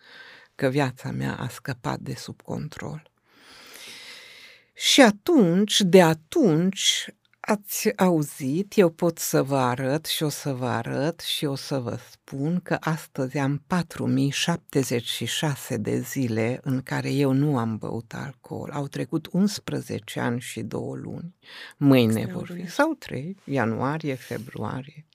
că 0.55 0.67
viața 0.67 1.11
mea 1.11 1.35
a 1.35 1.47
scăpat 1.47 1.99
de 1.99 2.13
sub 2.13 2.41
control. 2.41 3.11
Și 4.73 5.01
atunci, 5.01 5.81
de 5.81 6.01
atunci, 6.01 7.07
Ați 7.47 7.97
auzit, 7.97 8.77
eu 8.77 8.89
pot 8.89 9.17
să 9.17 9.43
vă 9.43 9.57
arăt 9.57 10.05
și 10.05 10.23
o 10.23 10.29
să 10.29 10.53
vă 10.53 10.65
arăt 10.65 11.19
și 11.19 11.45
o 11.45 11.55
să 11.55 11.79
vă 11.79 11.99
spun 12.11 12.59
că 12.59 12.77
astăzi 12.79 13.37
am 13.37 13.63
4076 13.67 15.77
de 15.77 15.99
zile 15.99 16.59
în 16.63 16.81
care 16.81 17.11
eu 17.11 17.31
nu 17.31 17.57
am 17.57 17.77
băut 17.77 18.13
alcool. 18.13 18.71
Au 18.71 18.87
trecut 18.87 19.27
11 19.31 20.19
ani 20.19 20.39
și 20.39 20.61
2 20.61 20.81
luni. 20.93 21.35
Mâine 21.77 22.25
vor 22.25 22.51
fi, 22.53 22.69
sau 22.69 22.93
3, 22.93 23.37
ianuarie, 23.43 24.13
februarie, 24.13 25.05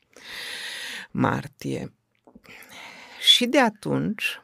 martie. 1.10 1.92
Și 3.20 3.46
de 3.46 3.60
atunci, 3.60 4.40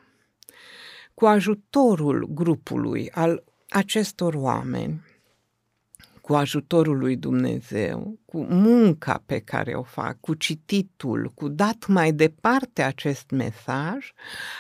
cu 1.15 1.27
ajutorul 1.27 2.29
grupului 2.31 3.11
al 3.11 3.45
acestor 3.69 4.35
oameni, 4.35 5.03
cu 6.27 6.35
ajutorul 6.35 6.99
lui 6.99 7.17
Dumnezeu, 7.17 8.19
cu 8.25 8.45
munca 8.45 9.23
pe 9.27 9.41
care 9.41 9.75
o 9.75 9.83
fac, 9.83 10.21
cu 10.21 10.35
cititul, 10.35 11.33
cu 11.35 11.49
dat 11.49 11.87
mai 11.87 12.13
departe 12.13 12.83
acest 12.83 13.31
mesaj, 13.31 14.13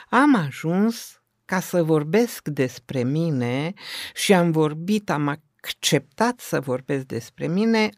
am 0.08 0.34
ajuns 0.34 1.22
ca 1.44 1.60
să 1.60 1.82
vorbesc 1.82 2.48
despre 2.48 3.02
mine 3.02 3.72
și 4.14 4.32
am 4.32 4.50
vorbit, 4.50 5.10
am 5.10 5.28
acceptat 5.28 6.40
să 6.40 6.60
vorbesc 6.60 7.04
despre 7.04 7.46
mine 7.46 7.90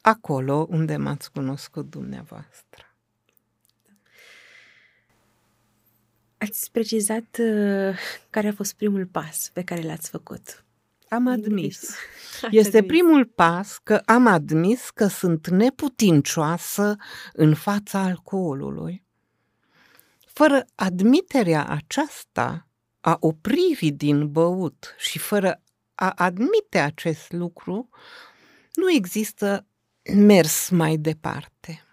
acolo 0.00 0.66
unde 0.70 0.96
m-ați 0.96 1.32
cunoscut 1.32 1.90
dumneavoastră. 1.90 2.96
Ați 6.38 6.70
precizat 6.70 7.38
uh, 7.38 7.98
care 8.30 8.48
a 8.48 8.52
fost 8.52 8.74
primul 8.74 9.06
pas 9.06 9.50
pe 9.52 9.62
care 9.62 9.82
l-ați 9.82 10.10
făcut. 10.10 10.62
Am 11.08 11.26
admis. 11.26 11.94
Este 12.50 12.82
primul 12.82 13.24
pas 13.24 13.78
că 13.82 14.02
am 14.04 14.26
admis 14.26 14.90
că 14.90 15.06
sunt 15.06 15.48
neputincioasă 15.48 16.96
în 17.32 17.54
fața 17.54 17.98
alcoolului. 17.98 19.04
Fără 20.32 20.64
admiterea 20.74 21.66
aceasta 21.66 22.68
a 23.00 23.16
opririi 23.20 23.92
din 23.92 24.30
băut 24.30 24.94
și 24.98 25.18
fără 25.18 25.62
a 25.94 26.10
admite 26.10 26.78
acest 26.78 27.32
lucru, 27.32 27.88
nu 28.74 28.90
există 28.90 29.66
mers 30.14 30.68
mai 30.68 30.96
departe. 30.96 31.87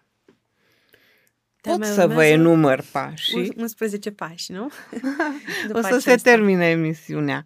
Pot 1.65 1.85
să 1.85 2.07
vă 2.07 2.23
enumăr 2.23 2.83
pașii. 2.91 3.53
11 3.57 4.11
pași, 4.11 4.51
nu? 4.51 4.69
o 5.73 5.81
să 5.81 5.97
se 5.99 6.15
termine 6.15 6.69
emisiunea. 6.69 7.45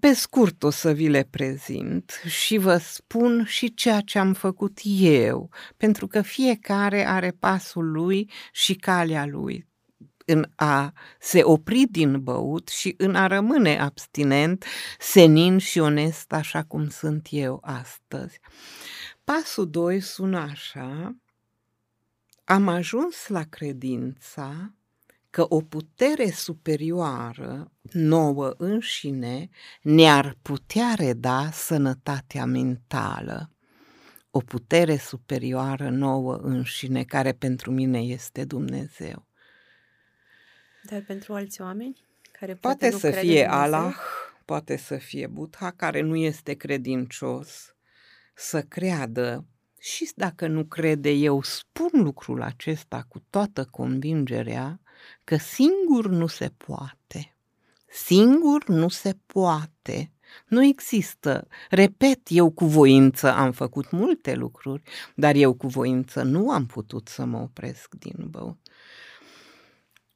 Pe 0.00 0.12
scurt 0.12 0.62
o 0.62 0.70
să 0.70 0.92
vi 0.92 1.08
le 1.08 1.26
prezint 1.30 2.20
și 2.26 2.56
vă 2.56 2.76
spun 2.76 3.44
și 3.44 3.74
ceea 3.74 4.00
ce 4.00 4.18
am 4.18 4.32
făcut 4.32 4.78
eu, 5.00 5.50
pentru 5.76 6.06
că 6.06 6.22
fiecare 6.22 7.06
are 7.06 7.36
pasul 7.38 7.90
lui 7.90 8.30
și 8.52 8.74
calea 8.74 9.26
lui 9.26 9.66
în 10.26 10.46
a 10.54 10.92
se 11.18 11.42
opri 11.42 11.86
din 11.90 12.22
băut 12.22 12.68
și 12.68 12.94
în 12.98 13.14
a 13.14 13.26
rămâne 13.26 13.80
abstinent, 13.80 14.64
senin 14.98 15.58
și 15.58 15.78
onest 15.78 16.32
așa 16.32 16.62
cum 16.62 16.88
sunt 16.88 17.26
eu 17.30 17.60
astăzi. 17.62 18.40
Pasul 19.24 19.70
2 19.70 20.00
sună 20.00 20.38
așa, 20.38 21.16
am 22.48 22.68
ajuns 22.68 23.28
la 23.28 23.42
credința 23.42 24.74
că 25.30 25.46
o 25.48 25.60
putere 25.60 26.30
superioară, 26.30 27.72
nouă 27.92 28.54
înșine, 28.56 29.48
ne-ar 29.82 30.36
putea 30.42 30.94
reda 30.96 31.50
sănătatea 31.50 32.44
mentală. 32.44 33.50
o 34.30 34.38
putere 34.38 34.96
superioară 34.96 35.90
nouă 35.90 36.36
înșine, 36.36 37.04
care 37.04 37.32
pentru 37.32 37.70
mine 37.70 37.98
este 37.98 38.44
Dumnezeu. 38.44 39.26
Dar 40.82 41.02
pentru 41.02 41.34
alți 41.34 41.60
oameni? 41.60 42.04
Care 42.32 42.54
poate, 42.54 42.88
poate 42.88 42.98
să 42.98 43.10
fie 43.10 43.46
Allah, 43.46 43.94
poate 44.44 44.76
să 44.76 44.96
fie 44.96 45.26
Buddha, 45.26 45.70
care 45.70 46.00
nu 46.00 46.16
este 46.16 46.54
credincios, 46.54 47.74
să 48.34 48.62
creadă 48.62 49.46
și 49.86 50.12
dacă 50.14 50.46
nu 50.46 50.64
crede, 50.64 51.10
eu 51.10 51.42
spun 51.42 51.90
lucrul 52.02 52.42
acesta 52.42 53.06
cu 53.08 53.22
toată 53.30 53.64
convingerea 53.64 54.80
că 55.24 55.36
singur 55.36 56.08
nu 56.08 56.26
se 56.26 56.52
poate. 56.56 57.36
Singur 57.88 58.68
nu 58.68 58.88
se 58.88 59.16
poate. 59.26 60.12
Nu 60.48 60.64
există. 60.64 61.48
Repet, 61.70 62.20
eu 62.28 62.50
cu 62.50 62.64
voință 62.64 63.32
am 63.32 63.52
făcut 63.52 63.90
multe 63.90 64.34
lucruri, 64.34 64.82
dar 65.14 65.34
eu 65.34 65.54
cu 65.54 65.66
voință 65.66 66.22
nu 66.22 66.50
am 66.50 66.66
putut 66.66 67.08
să 67.08 67.24
mă 67.24 67.38
opresc 67.38 67.94
din 67.94 68.26
băut. 68.30 68.68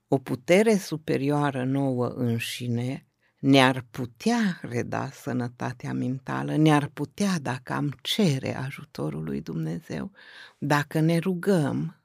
O 0.08 0.18
putere 0.18 0.76
superioară 0.76 1.64
nouă 1.64 2.08
înșine 2.08 3.09
ne-ar 3.40 3.84
putea 3.90 4.58
reda 4.62 5.10
sănătatea 5.10 5.92
mentală, 5.92 6.56
ne-ar 6.56 6.86
putea, 6.86 7.38
dacă 7.38 7.72
am 7.72 7.98
cere 8.00 8.56
ajutorul 8.56 9.24
lui 9.24 9.40
Dumnezeu, 9.40 10.10
dacă 10.58 11.00
ne 11.00 11.18
rugăm 11.18 11.96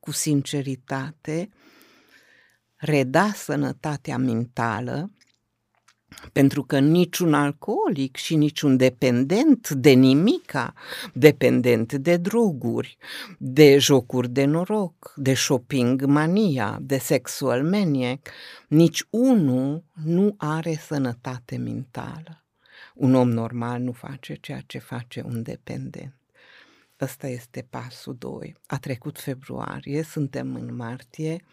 cu 0.00 0.10
sinceritate, 0.10 1.50
reda 2.76 3.32
sănătatea 3.32 4.18
mentală 4.18 5.10
pentru 6.32 6.62
că 6.62 6.78
niciun 6.78 7.34
alcoolic 7.34 8.16
și 8.16 8.34
niciun 8.36 8.76
dependent 8.76 9.70
de 9.70 9.90
nimica, 9.90 10.74
dependent 11.12 11.92
de 11.92 12.16
droguri, 12.16 12.96
de 13.38 13.78
jocuri 13.78 14.28
de 14.28 14.44
noroc, 14.44 15.12
de 15.16 15.34
shopping 15.34 16.04
mania, 16.04 16.78
de 16.80 16.98
sexual 16.98 17.62
maniac, 17.62 18.28
nici 18.68 19.04
unul 19.10 19.84
nu 20.04 20.34
are 20.36 20.74
sănătate 20.74 21.56
mentală. 21.56 22.44
Un 22.94 23.14
om 23.14 23.30
normal 23.30 23.80
nu 23.80 23.92
face 23.92 24.34
ceea 24.40 24.62
ce 24.66 24.78
face 24.78 25.22
un 25.26 25.42
dependent. 25.42 26.14
Ăsta 27.00 27.26
este 27.26 27.66
pasul 27.70 28.16
2. 28.18 28.56
A 28.66 28.78
trecut 28.78 29.18
februarie, 29.18 30.02
suntem 30.02 30.54
în 30.54 30.76
martie, 30.76 31.44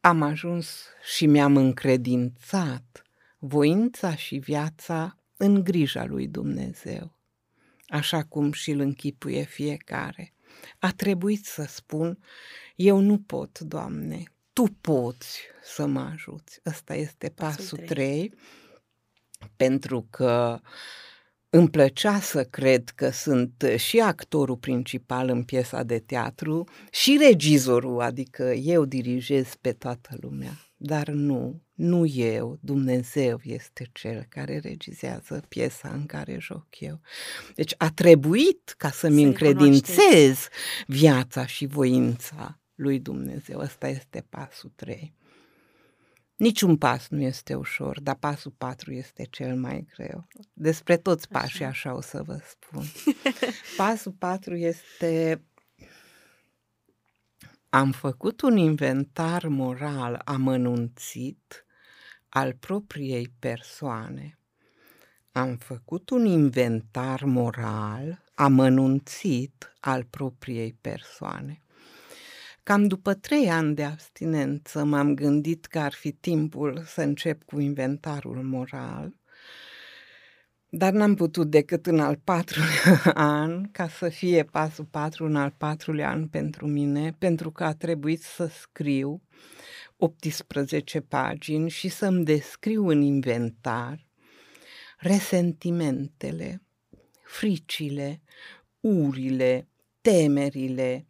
am 0.00 0.22
ajuns 0.22 0.86
și 1.14 1.26
mi-am 1.26 1.56
încredințat 1.56 3.02
voința 3.38 4.14
și 4.14 4.36
viața 4.36 5.18
în 5.36 5.64
grija 5.64 6.04
lui 6.04 6.28
Dumnezeu, 6.28 7.14
așa 7.88 8.22
cum 8.24 8.52
și 8.52 8.70
îl 8.70 8.80
închipuie 8.80 9.42
fiecare. 9.42 10.32
A 10.78 10.92
trebuit 10.92 11.44
să 11.44 11.64
spun, 11.68 12.18
eu 12.76 12.98
nu 12.98 13.18
pot, 13.18 13.58
Doamne, 13.58 14.22
Tu 14.52 14.62
poți 14.80 15.40
să 15.62 15.86
mă 15.86 16.00
ajuți. 16.00 16.60
Ăsta 16.66 16.94
este 16.94 17.28
pasul 17.28 17.78
3, 17.78 18.34
pentru 19.56 20.06
că 20.10 20.60
uh, 20.62 20.68
îmi 21.50 21.70
plăcea 21.70 22.20
să 22.20 22.44
cred 22.44 22.88
că 22.88 23.10
sunt 23.10 23.64
și 23.76 24.00
actorul 24.00 24.56
principal 24.56 25.28
în 25.28 25.42
piesa 25.42 25.82
de 25.82 25.98
teatru 25.98 26.64
și 26.90 27.18
regizorul, 27.20 28.00
adică 28.00 28.42
eu 28.52 28.84
dirigez 28.84 29.54
pe 29.60 29.72
toată 29.72 30.16
lumea. 30.20 30.52
Dar 30.80 31.08
nu, 31.08 31.62
nu 31.74 32.06
eu, 32.06 32.58
Dumnezeu 32.60 33.40
este 33.42 33.86
cel 33.92 34.26
care 34.28 34.58
regizează 34.58 35.42
piesa 35.48 35.88
în 35.88 36.06
care 36.06 36.36
joc 36.40 36.66
eu. 36.78 37.00
Deci 37.54 37.74
a 37.78 37.90
trebuit 37.90 38.74
ca 38.76 38.90
să-mi 38.90 39.20
să 39.20 39.26
încredințez 39.26 40.48
viața 40.86 41.46
și 41.46 41.66
voința 41.66 42.60
lui 42.74 42.98
Dumnezeu. 42.98 43.58
Ăsta 43.58 43.88
este 43.88 44.26
pasul 44.28 44.72
3. 44.74 45.14
Niciun 46.38 46.76
pas 46.76 47.08
nu 47.08 47.20
este 47.20 47.54
ușor, 47.54 48.00
dar 48.00 48.14
pasul 48.14 48.52
4 48.58 48.92
este 48.92 49.26
cel 49.30 49.56
mai 49.56 49.86
greu. 49.94 50.26
Despre 50.52 50.96
toți 50.96 51.28
pașii 51.28 51.64
așa, 51.64 51.88
așa 51.88 51.96
o 51.96 52.00
să 52.00 52.22
vă 52.22 52.40
spun. 52.48 52.84
pasul 53.76 54.12
4 54.12 54.54
este 54.54 55.42
am 57.70 57.90
făcut 57.90 58.40
un 58.40 58.56
inventar 58.56 59.46
moral 59.46 60.22
amănunțit 60.24 61.66
al 62.28 62.52
propriei 62.54 63.34
persoane. 63.38 64.38
Am 65.32 65.56
făcut 65.56 66.10
un 66.10 66.24
inventar 66.24 67.24
moral 67.24 68.24
amănunțit 68.34 69.76
al 69.80 70.04
propriei 70.04 70.78
persoane. 70.80 71.62
Cam 72.68 72.86
după 72.86 73.14
trei 73.14 73.50
ani 73.50 73.74
de 73.74 73.84
abstinență 73.84 74.84
m-am 74.84 75.14
gândit 75.14 75.66
că 75.66 75.78
ar 75.78 75.92
fi 75.92 76.12
timpul 76.12 76.82
să 76.86 77.00
încep 77.00 77.44
cu 77.44 77.60
inventarul 77.60 78.42
moral, 78.42 79.16
dar 80.68 80.92
n-am 80.92 81.14
putut 81.14 81.50
decât 81.50 81.86
în 81.86 82.00
al 82.00 82.16
patrulea 82.24 83.12
an, 83.40 83.70
ca 83.70 83.88
să 83.88 84.08
fie 84.08 84.44
pasul 84.44 84.84
patru 84.84 85.24
în 85.24 85.36
al 85.36 85.54
patrulea 85.56 86.10
an 86.10 86.26
pentru 86.26 86.66
mine, 86.66 87.14
pentru 87.18 87.50
că 87.50 87.64
a 87.64 87.74
trebuit 87.74 88.22
să 88.22 88.46
scriu 88.46 89.22
18 89.96 91.00
pagini 91.00 91.70
și 91.70 91.88
să-mi 91.88 92.24
descriu 92.24 92.88
în 92.88 93.00
inventar 93.02 94.06
resentimentele, 94.98 96.62
fricile, 97.22 98.20
urile, 98.80 99.68
temerile, 100.00 101.06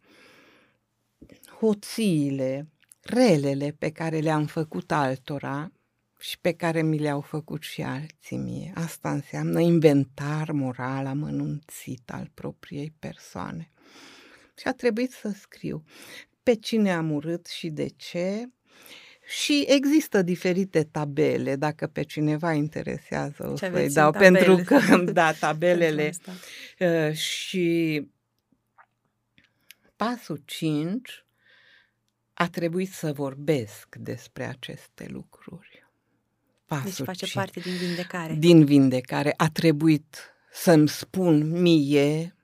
hoțiile, 1.59 2.67
relele 3.01 3.75
pe 3.79 3.91
care 3.91 4.19
le-am 4.19 4.45
făcut 4.45 4.91
altora 4.91 5.71
și 6.19 6.39
pe 6.39 6.53
care 6.53 6.81
mi 6.81 6.97
le-au 6.97 7.21
făcut 7.21 7.63
și 7.63 7.81
alții 7.81 8.37
mie. 8.37 8.71
Asta 8.75 9.11
înseamnă 9.11 9.59
inventar 9.59 10.51
moral 10.51 11.05
amănunțit 11.05 12.11
al 12.11 12.31
propriei 12.33 12.93
persoane. 12.99 13.71
Și 14.57 14.67
a 14.67 14.73
trebuit 14.73 15.11
să 15.11 15.33
scriu 15.39 15.83
pe 16.43 16.55
cine 16.55 16.93
am 16.93 17.11
urât 17.11 17.45
și 17.45 17.69
de 17.69 17.87
ce, 17.95 18.49
și 19.41 19.65
există 19.67 20.21
diferite 20.21 20.83
tabele, 20.83 21.55
dacă 21.55 21.87
pe 21.87 22.03
cineva 22.03 22.53
interesează 22.53 23.49
o 23.49 23.55
să-i 23.55 23.89
dau, 23.89 24.11
pentru 24.11 24.55
că, 24.55 24.97
da, 25.11 25.31
tabelele. 25.31 26.11
uh, 26.79 27.13
și 27.13 28.07
pasul 29.95 30.41
5 30.45 31.25
a 32.41 32.47
trebuit 32.47 32.91
să 32.91 33.13
vorbesc 33.13 33.95
despre 33.95 34.45
aceste 34.45 35.07
lucruri. 35.09 35.87
Pasul 36.65 36.83
deci 36.83 37.05
face 37.05 37.25
ce, 37.25 37.31
parte 37.33 37.59
din 37.59 37.75
vindecare. 37.75 38.33
Din 38.33 38.65
vindecare. 38.65 39.33
A 39.37 39.49
trebuit 39.49 40.17
să-mi 40.51 40.87
spun 40.87 41.61
mie, 41.61 42.35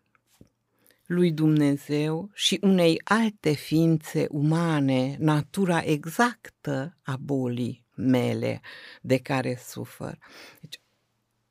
lui 1.06 1.32
Dumnezeu 1.32 2.30
și 2.34 2.58
unei 2.62 3.02
alte 3.04 3.52
ființe 3.52 4.28
umane 4.30 5.16
natura 5.20 5.84
exactă 5.84 6.98
a 7.04 7.16
bolii 7.18 7.86
mele 7.96 8.62
de 9.02 9.18
care 9.18 9.60
sufăr. 9.64 10.18
Deci 10.62 10.80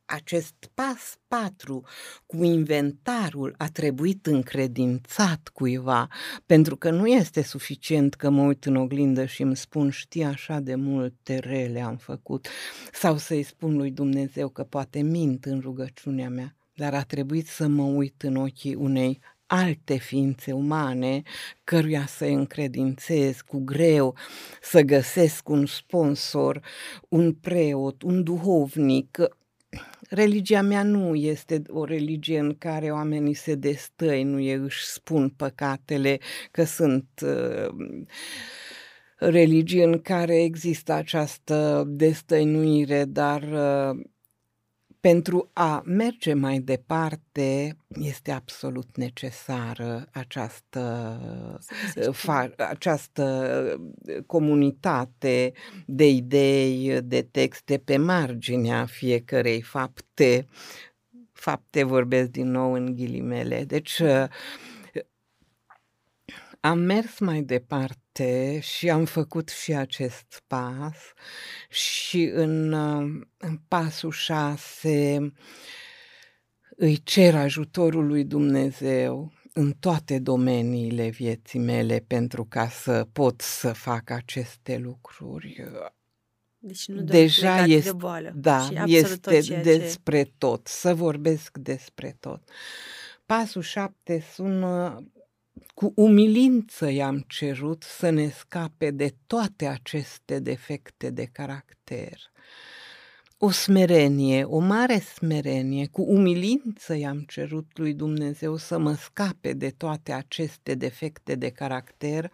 acest 0.06 0.54
pas 0.74 1.18
patru 1.28 1.84
cu 2.26 2.44
inventarul 2.44 3.54
a 3.58 3.68
trebuit 3.68 4.26
încredințat 4.26 5.50
cuiva, 5.52 6.08
pentru 6.46 6.76
că 6.76 6.90
nu 6.90 7.06
este 7.06 7.42
suficient 7.42 8.14
că 8.14 8.30
mă 8.30 8.42
uit 8.42 8.64
în 8.64 8.76
oglindă 8.76 9.24
și 9.24 9.42
îmi 9.42 9.56
spun 9.56 9.90
știi 9.90 10.24
așa 10.24 10.60
de 10.60 10.74
multe 10.74 11.38
rele 11.38 11.80
am 11.80 11.96
făcut, 11.96 12.48
sau 12.92 13.16
să-i 13.16 13.42
spun 13.42 13.76
lui 13.76 13.90
Dumnezeu 13.90 14.48
că 14.48 14.62
poate 14.62 15.00
mint 15.00 15.44
în 15.44 15.60
rugăciunea 15.60 16.28
mea, 16.28 16.56
dar 16.74 16.94
a 16.94 17.02
trebuit 17.02 17.46
să 17.46 17.66
mă 17.66 17.82
uit 17.82 18.22
în 18.22 18.36
ochii 18.36 18.74
unei 18.74 19.20
alte 19.46 19.96
ființe 19.96 20.52
umane 20.52 21.22
căruia 21.64 22.06
să 22.06 22.24
încredințez 22.24 23.40
cu 23.40 23.58
greu, 23.58 24.16
să 24.62 24.80
găsesc 24.80 25.48
un 25.48 25.66
sponsor, 25.66 26.60
un 27.08 27.32
preot, 27.32 28.02
un 28.02 28.22
duhovnic, 28.22 29.18
religia 30.08 30.62
mea 30.62 30.82
nu 30.82 31.14
este 31.14 31.62
o 31.68 31.84
religie 31.84 32.38
în 32.38 32.56
care 32.58 32.90
oamenii 32.90 33.34
se 33.34 33.54
destăinuie, 33.54 34.54
își 34.54 34.84
spun 34.84 35.28
păcatele, 35.28 36.18
că 36.50 36.64
sunt 36.64 37.08
uh, 37.22 37.68
religii 39.16 39.82
în 39.82 40.00
care 40.00 40.42
există 40.42 40.92
această 40.92 41.84
destăinuire, 41.86 43.04
dar 43.04 43.42
uh, 43.42 44.00
pentru 45.04 45.50
a 45.52 45.82
merge 45.84 46.34
mai 46.34 46.58
departe 46.58 47.76
este 48.00 48.30
absolut 48.30 48.96
necesară 48.96 50.08
această, 50.12 51.18
fa, 52.12 52.50
această 52.56 53.84
comunitate 54.26 55.52
de 55.86 56.08
idei, 56.08 57.00
de 57.02 57.22
texte 57.22 57.78
pe 57.78 57.96
marginea 57.96 58.86
fiecărei 58.86 59.60
fapte 59.60 60.46
fapte 61.32 61.82
vorbesc 61.82 62.30
din 62.30 62.50
nou 62.50 62.72
în 62.72 62.94
ghilimele. 62.94 63.64
Deci 63.64 63.98
uh, 63.98 64.24
am 66.60 66.78
mers 66.78 67.18
mai 67.18 67.42
departe 67.42 68.03
și 68.60 68.90
am 68.90 69.04
făcut 69.04 69.48
și 69.48 69.72
acest 69.72 70.42
pas 70.46 70.96
și 71.68 72.22
în, 72.22 72.72
uh, 72.72 73.26
în 73.36 73.60
pasul 73.68 74.10
șase 74.10 75.32
îi 76.76 77.02
cer 77.02 77.34
ajutorul 77.34 78.06
lui 78.06 78.24
Dumnezeu 78.24 79.32
în 79.52 79.72
toate 79.80 80.18
domeniile 80.18 81.08
vieții 81.08 81.58
mele 81.58 82.04
pentru 82.06 82.44
ca 82.44 82.68
să 82.68 83.06
pot 83.12 83.40
să 83.40 83.72
fac 83.72 84.10
aceste 84.10 84.76
lucruri. 84.76 85.64
Deci 86.58 86.88
nu 86.88 87.02
Deja 87.02 87.64
este, 87.64 87.90
de 87.90 87.96
boală, 87.96 88.32
da, 88.36 88.68
este 88.86 89.16
tot 89.16 89.62
despre 89.62 90.22
ce... 90.22 90.32
tot, 90.38 90.66
să 90.66 90.94
vorbesc 90.94 91.58
despre 91.58 92.16
tot. 92.20 92.42
Pasul 93.26 93.62
șapte 93.62 94.24
sună 94.32 95.04
cu 95.74 95.92
umilință 95.96 96.90
i-am 96.90 97.24
cerut 97.28 97.82
să 97.82 98.10
ne 98.10 98.28
scape 98.28 98.90
de 98.90 99.14
toate 99.26 99.66
aceste 99.66 100.38
defecte 100.38 101.10
de 101.10 101.24
caracter 101.24 102.32
o 103.44 103.50
smerenie, 103.50 104.44
o 104.44 104.58
mare 104.58 104.98
smerenie, 104.98 105.86
cu 105.86 106.02
umilință 106.02 106.94
i-am 106.94 107.20
cerut 107.20 107.78
lui 107.78 107.94
Dumnezeu 107.94 108.56
să 108.56 108.78
mă 108.78 108.94
scape 108.94 109.52
de 109.52 109.70
toate 109.70 110.12
aceste 110.12 110.74
defecte 110.74 111.34
de 111.34 111.50
caracter, 111.50 112.32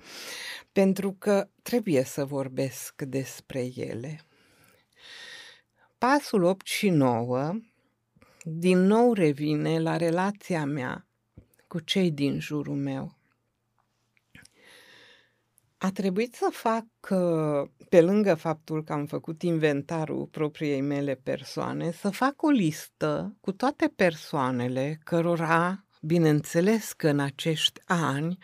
pentru 0.72 1.12
că 1.18 1.48
trebuie 1.62 2.04
să 2.04 2.24
vorbesc 2.24 3.02
despre 3.02 3.70
ele. 3.74 4.20
Pasul 5.98 6.42
8 6.42 6.66
și 6.66 6.88
9 6.88 7.61
din 8.44 8.78
nou 8.78 9.12
revine 9.12 9.78
la 9.78 9.96
relația 9.96 10.64
mea 10.64 11.10
cu 11.70 11.80
cei 11.80 12.11
din 12.11 12.40
jurul 12.40 12.76
meu 12.76 13.18
a 15.83 15.90
trebuit 15.90 16.35
să 16.35 16.48
fac, 16.52 16.87
pe 17.88 18.00
lângă 18.00 18.35
faptul 18.35 18.85
că 18.85 18.92
am 18.92 19.06
făcut 19.06 19.42
inventarul 19.42 20.26
propriei 20.26 20.80
mele 20.80 21.14
persoane, 21.14 21.90
să 21.90 22.11
fac 22.11 22.42
o 22.42 22.48
listă 22.48 23.37
cu 23.40 23.52
toate 23.52 23.92
persoanele 23.96 25.00
cărora, 25.04 25.85
bineînțeles 26.00 26.92
că 26.92 27.09
în 27.09 27.20
acești 27.20 27.80
ani 27.85 28.38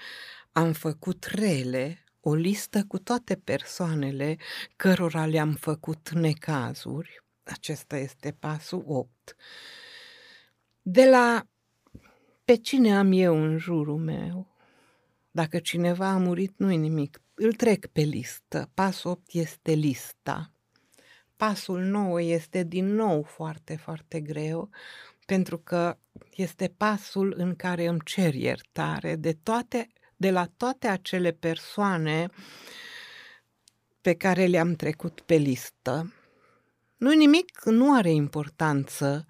am 0.53 0.73
făcut 0.73 1.25
rele, 1.25 2.05
o 2.21 2.35
listă 2.35 2.85
cu 2.89 2.99
toate 2.99 3.35
persoanele 3.35 4.37
cărora 4.77 5.27
le-am 5.27 5.53
făcut 5.53 6.11
necazuri. 6.11 7.25
Acesta 7.43 7.97
este 7.97 8.37
pasul 8.39 8.85
8. 8.87 9.37
De 10.83 11.09
la 11.09 11.47
pe 12.47 12.55
cine 12.55 12.97
am 12.99 13.13
eu 13.13 13.43
în 13.43 13.59
jurul 13.59 13.99
meu, 13.99 14.47
dacă 15.31 15.59
cineva 15.59 16.09
a 16.09 16.19
murit, 16.19 16.55
nu-i 16.57 16.77
nimic 16.77 17.21
îl 17.39 17.53
trec 17.53 17.87
pe 17.87 18.01
listă. 18.01 18.71
Pasul 18.75 19.11
8 19.11 19.33
este 19.33 19.73
lista. 19.73 20.51
Pasul 21.37 21.81
9 21.81 22.23
este 22.23 22.63
din 22.63 22.95
nou 22.95 23.23
foarte, 23.23 23.77
foarte 23.77 24.21
greu, 24.21 24.71
pentru 25.27 25.59
că 25.59 25.99
este 26.35 26.75
pasul 26.77 27.35
în 27.37 27.57
care 27.57 27.87
îmi 27.87 28.01
cer 28.05 28.35
iertare 28.35 29.17
de, 29.17 29.33
toate, 29.33 29.89
de 30.17 30.31
la 30.31 30.51
toate 30.57 30.87
acele 30.87 31.33
persoane 31.33 32.29
pe 34.01 34.15
care 34.15 34.47
le-am 34.47 34.75
trecut 34.75 35.21
pe 35.21 35.35
listă. 35.35 36.13
Nu 36.97 37.13
nimic, 37.13 37.65
nu 37.65 37.95
are 37.95 38.11
importanță 38.11 39.27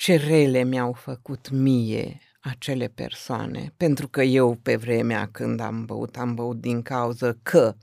ce 0.00 0.16
rele 0.16 0.62
mi-au 0.62 0.92
făcut 0.92 1.50
mie 1.50 2.20
acele 2.40 2.88
persoane, 2.88 3.72
pentru 3.76 4.08
că 4.08 4.22
eu 4.22 4.54
pe 4.54 4.76
vremea 4.76 5.28
când 5.32 5.60
am 5.60 5.84
băut, 5.84 6.16
am 6.16 6.34
băut 6.34 6.60
din 6.60 6.82
cauză 6.82 7.38
că 7.42 7.74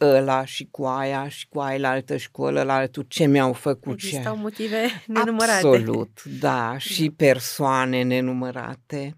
ăla 0.00 0.44
și 0.44 0.68
cu 0.70 0.84
aia 0.84 1.28
și 1.28 1.48
cu 1.48 1.60
aia 1.60 1.78
la 1.78 1.88
altă 1.88 2.16
și 2.16 2.30
cu 2.30 2.42
ăla 2.42 2.62
la 2.62 2.74
altul, 2.74 3.02
ce 3.02 3.26
mi-au 3.26 3.52
făcut. 3.52 3.92
Existau 3.92 4.34
ce... 4.34 4.40
motive 4.40 5.02
nenumărate. 5.06 5.66
Absolut, 5.66 6.22
da, 6.24 6.78
și 6.78 7.10
persoane 7.10 8.02
nenumărate, 8.02 9.16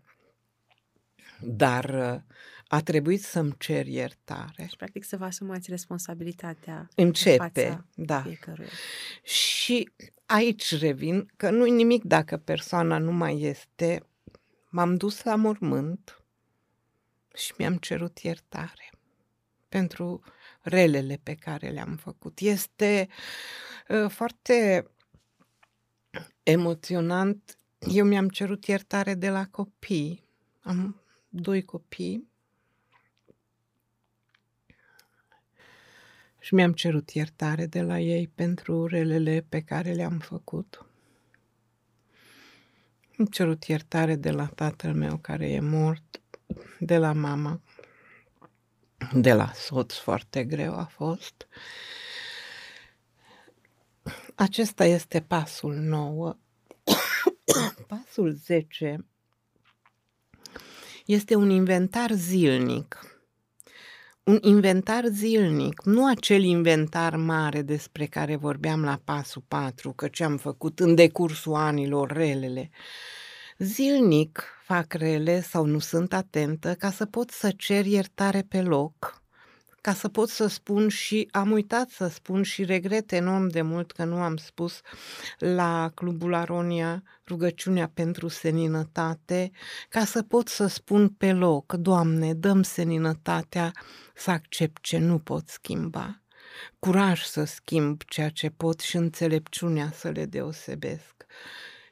dar 1.41 1.85
uh, 1.85 2.35
a 2.69 2.81
trebuit 2.81 3.23
să-mi 3.23 3.55
cer 3.59 3.87
iertare. 3.87 4.67
Și 4.69 4.77
practic 4.77 5.05
să 5.05 5.17
vă 5.17 5.25
asumați 5.25 5.71
responsabilitatea 5.71 6.89
Începe, 6.95 7.43
în 7.43 7.49
fața 7.49 7.87
da. 7.95 8.21
fiecăruia. 8.21 8.69
Și 9.23 9.91
aici 10.29 10.79
revin 10.79 11.31
că 11.37 11.51
nu-i 11.51 11.71
nimic 11.71 12.05
dacă 12.05 12.37
persoana 12.37 12.99
nu 12.99 13.13
mai 13.13 13.41
este 13.41 14.03
m-am 14.71 14.97
dus 14.97 15.23
la 15.23 15.35
mormânt 15.35 16.23
și 17.35 17.55
mi-am 17.59 17.77
cerut 17.77 18.19
iertare 18.19 18.91
pentru 19.69 20.21
relele 20.61 21.21
pe 21.23 21.35
care 21.35 21.69
le-am 21.69 21.97
făcut. 21.97 22.39
Este 22.39 23.09
uh, 23.89 24.11
foarte 24.11 24.87
emoționant. 26.43 27.59
Eu 27.79 28.05
mi-am 28.05 28.29
cerut 28.29 28.65
iertare 28.65 29.15
de 29.15 29.31
la 29.31 29.47
copii. 29.47 30.25
Am 30.61 31.03
doi 31.29 31.65
copii. 31.65 32.28
Și 36.41 36.55
mi-am 36.55 36.73
cerut 36.73 37.11
iertare 37.11 37.67
de 37.67 37.83
la 37.83 37.99
ei 38.01 38.29
pentru 38.35 38.87
relele 38.87 39.47
pe 39.49 39.61
care 39.61 39.93
le-am 39.93 40.19
făcut. 40.19 40.87
Am 43.19 43.25
cerut 43.25 43.65
iertare 43.65 44.15
de 44.15 44.31
la 44.31 44.47
tatăl 44.47 44.95
meu 44.95 45.17
care 45.17 45.51
e 45.51 45.61
mort, 45.61 46.21
de 46.79 46.99
la 46.99 47.13
mama, 47.13 47.61
de 49.13 49.33
la 49.33 49.53
soț 49.55 49.95
foarte 49.95 50.45
greu 50.45 50.75
a 50.75 50.85
fost. 50.85 51.49
Acesta 54.35 54.85
este 54.85 55.21
pasul 55.21 55.75
nou. 55.75 56.39
pasul 57.89 58.33
10 58.33 59.05
este 61.09 61.35
un 61.35 61.51
inventar 61.51 62.11
zilnic. 62.13 63.18
Un 64.29 64.39
inventar 64.43 65.05
zilnic, 65.07 65.83
nu 65.85 66.07
acel 66.07 66.43
inventar 66.43 67.17
mare 67.17 67.63
despre 67.63 68.07
care 68.07 68.37
vorbeam 68.37 68.85
la 68.85 69.01
pasul 69.05 69.43
4, 69.49 69.93
că 69.93 70.09
ce 70.09 70.25
am 70.25 70.37
făcut 70.37 70.81
în 70.81 70.95
decursul 70.95 71.55
anilor 71.55 72.11
relele, 72.13 72.71
Zilnic 73.59 74.45
fac 74.65 74.93
rele 74.93 75.41
sau 75.41 75.65
nu 75.65 75.79
sunt 75.79 76.13
atentă 76.13 76.75
ca 76.75 76.91
să 76.91 77.07
pot 77.07 77.31
să 77.31 77.53
cer 77.57 77.87
iertare 77.87 78.43
pe 78.49 78.63
loc, 78.63 79.23
ca 79.81 79.95
să 79.95 80.09
pot 80.09 80.29
să 80.29 80.47
spun 80.47 80.89
și 80.89 81.29
am 81.31 81.51
uitat 81.51 81.89
să 81.89 82.07
spun 82.07 82.43
și 82.43 82.65
regret 82.65 83.13
enorm 83.13 83.47
de 83.47 83.63
mult 83.63 83.93
că 83.93 84.05
nu 84.05 84.17
am 84.17 84.37
spus 84.37 84.81
la 85.39 85.91
Clubul 85.95 86.35
Aronia 86.35 87.03
rugăciunea 87.27 87.91
pentru 87.95 88.29
seninătate, 88.29 89.51
ca 89.89 90.05
să 90.05 90.23
pot 90.23 90.49
să 90.49 90.67
spun 90.67 91.09
pe 91.09 91.33
loc, 91.33 91.73
Doamne, 91.73 92.35
dăm 92.35 92.63
seninătatea 92.63 93.73
să 94.15 94.31
accept 94.31 94.83
ce 94.83 94.99
nu 94.99 95.19
pot 95.19 95.49
schimba 95.49 96.23
curaj 96.79 97.23
să 97.23 97.45
schimb 97.45 98.03
ceea 98.03 98.29
ce 98.29 98.51
pot 98.51 98.81
și 98.81 98.97
înțelepciunea 98.97 99.91
să 99.95 100.09
le 100.09 100.25
deosebesc 100.25 101.27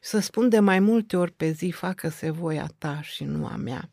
să 0.01 0.19
spun 0.19 0.49
de 0.49 0.59
mai 0.59 0.81
multe 0.81 1.17
ori 1.17 1.33
pe 1.33 1.51
zi, 1.51 1.71
facă-se 1.71 2.31
voia 2.31 2.67
ta 2.79 3.01
și 3.03 3.25
nu 3.25 3.47
a 3.47 3.57
mea. 3.57 3.91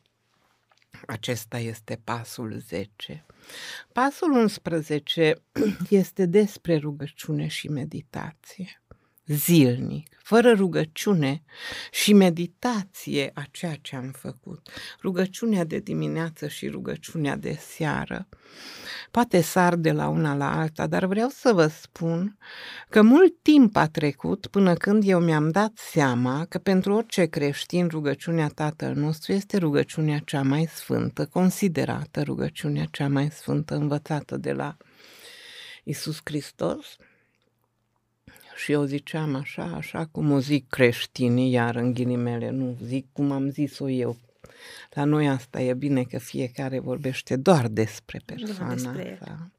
Acesta 1.08 1.58
este 1.58 2.02
pasul 2.04 2.60
10. 2.60 3.26
Pasul 3.92 4.32
11 4.32 5.34
este 5.90 6.26
despre 6.26 6.78
rugăciune 6.78 7.48
și 7.48 7.68
meditație 7.68 8.83
zilnic, 9.26 10.08
fără 10.24 10.52
rugăciune 10.52 11.44
și 11.92 12.14
meditație 12.14 13.32
a 13.34 13.44
ceea 13.52 13.76
ce 13.82 13.96
am 13.96 14.12
făcut. 14.18 14.70
Rugăciunea 15.02 15.64
de 15.64 15.80
dimineață 15.80 16.48
și 16.48 16.68
rugăciunea 16.68 17.36
de 17.36 17.58
seară. 17.60 18.28
Poate 19.12 19.42
sar 19.42 19.76
de 19.76 19.92
la 19.92 20.08
una 20.08 20.36
la 20.36 20.60
alta, 20.60 20.88
dar 20.88 21.06
vreau 21.06 21.30
să 21.30 21.54
vă 21.54 21.68
spun 21.68 22.38
că 22.90 23.02
mult 23.02 23.42
timp 23.42 23.76
a 23.76 23.88
trecut 23.88 24.48
până 24.48 24.74
când 24.74 25.04
eu 25.06 25.20
mi-am 25.20 25.50
dat 25.50 25.72
seama 25.76 26.46
că 26.50 26.58
pentru 26.58 26.94
orice 26.94 27.26
creștin 27.26 27.88
rugăciunea 27.88 28.48
Tatăl 28.48 28.94
nostru 28.94 29.32
este 29.32 29.58
rugăciunea 29.58 30.20
cea 30.26 30.42
mai 30.42 30.66
sfântă, 30.74 31.26
considerată 31.26 32.22
rugăciunea 32.22 32.86
cea 32.92 33.08
mai 33.08 33.30
sfântă 33.32 33.76
învățată 33.76 34.38
de 34.38 34.54
la 34.54 34.78
Isus 35.84 36.20
Hristos 36.24 36.98
și 38.56 38.72
eu 38.72 38.84
ziceam 38.84 39.36
așa, 39.36 39.64
așa 39.64 40.06
cum 40.06 40.32
o 40.32 40.40
zic 40.40 40.68
creștinii, 40.68 41.52
iar 41.52 41.76
în 41.76 41.94
ghilimele, 41.94 42.50
nu 42.50 42.78
zic 42.84 43.06
cum 43.12 43.32
am 43.32 43.50
zis-o 43.50 43.90
eu. 43.90 44.18
La 44.90 45.04
noi 45.04 45.28
asta 45.28 45.62
e 45.62 45.74
bine 45.74 46.04
că 46.04 46.20
fiecare 46.20 46.80
vorbește 46.80 47.36
doar 47.36 47.68
despre 47.68 48.22
persoana 48.26 48.74
despre 48.74 49.18
asta. 49.20 49.52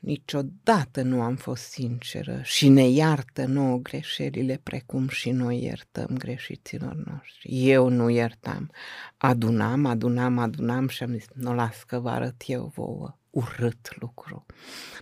niciodată 0.00 1.02
nu 1.02 1.22
am 1.22 1.36
fost 1.36 1.62
sinceră 1.62 2.40
și 2.42 2.68
ne 2.68 2.88
iartă 2.88 3.44
nouă 3.44 3.78
greșelile 3.78 4.60
precum 4.62 5.08
și 5.08 5.30
noi 5.30 5.62
iertăm 5.62 6.16
greșiților 6.18 6.94
noștri. 6.94 7.68
Eu 7.68 7.88
nu 7.88 8.08
iertam. 8.08 8.70
Adunam, 9.16 9.86
adunam, 9.86 10.38
adunam 10.38 10.88
și 10.88 11.02
am 11.02 11.12
zis, 11.12 11.26
nu 11.34 11.54
las 11.54 11.82
că 11.82 11.98
vă 11.98 12.10
arăt 12.10 12.42
eu 12.46 12.72
vouă. 12.74 13.18
Urât 13.34 14.00
lucru. 14.00 14.46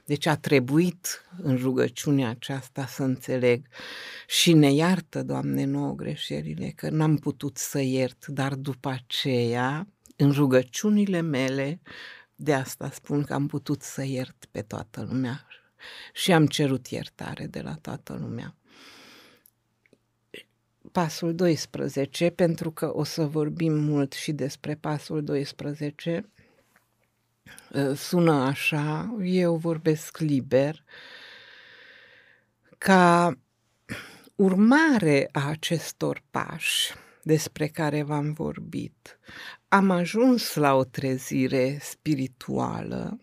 Deci 0.05 0.27
a 0.27 0.37
trebuit 0.37 1.31
în 1.42 1.57
rugăciunea 1.57 2.29
aceasta 2.29 2.87
să 2.87 3.03
înțeleg 3.03 3.66
și 4.27 4.53
ne 4.53 4.73
iartă, 4.73 5.23
Doamne, 5.23 5.64
nouă 5.64 5.95
greșelile, 5.95 6.73
că 6.77 6.90
n-am 6.90 7.16
putut 7.16 7.57
să 7.57 7.81
iert, 7.81 8.27
dar 8.27 8.55
după 8.55 8.88
aceea, 8.88 9.87
în 10.16 10.31
rugăciunile 10.31 11.21
mele, 11.21 11.81
de 12.35 12.55
asta 12.55 12.90
spun 12.90 13.23
că 13.23 13.35
am 13.35 13.47
putut 13.47 13.83
să 13.83 14.05
iert 14.05 14.45
pe 14.51 14.62
toată 14.62 15.07
lumea 15.11 15.47
și 16.12 16.33
am 16.33 16.47
cerut 16.47 16.87
iertare 16.87 17.47
de 17.47 17.61
la 17.61 17.75
toată 17.75 18.18
lumea. 18.21 18.57
Pasul 20.92 21.35
12, 21.35 22.31
pentru 22.31 22.71
că 22.71 22.97
o 22.97 23.05
să 23.05 23.25
vorbim 23.25 23.73
mult 23.73 24.12
și 24.12 24.33
despre 24.33 24.75
pasul 24.75 25.25
12, 25.25 26.31
ă, 26.38 26.41
sună 27.94 28.33
așa, 28.33 29.16
eu 29.22 29.57
vorbesc 29.57 30.18
liber, 30.18 30.85
ca 32.78 33.38
urmare 34.37 35.28
a 35.33 35.48
acestor 35.48 36.22
pași, 36.31 36.92
despre 37.22 37.66
care 37.66 38.02
v-am 38.02 38.33
vorbit, 38.33 39.18
am 39.68 39.90
ajuns 39.90 40.55
la 40.55 40.74
o 40.74 40.85
trezire 40.85 41.78
spirituală, 41.81 43.20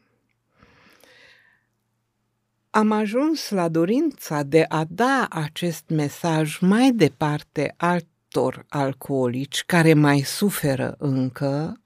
am 2.69 2.91
ajuns 2.91 3.49
la 3.49 3.67
dorința 3.67 4.43
de 4.43 4.65
a 4.67 4.85
da 4.89 5.27
acest 5.29 5.83
mesaj 5.87 6.59
mai 6.59 6.91
departe 6.91 7.73
altor 7.77 8.65
alcoolici 8.69 9.63
care 9.65 9.93
mai 9.93 10.19
suferă 10.19 10.95
încă 10.97 11.81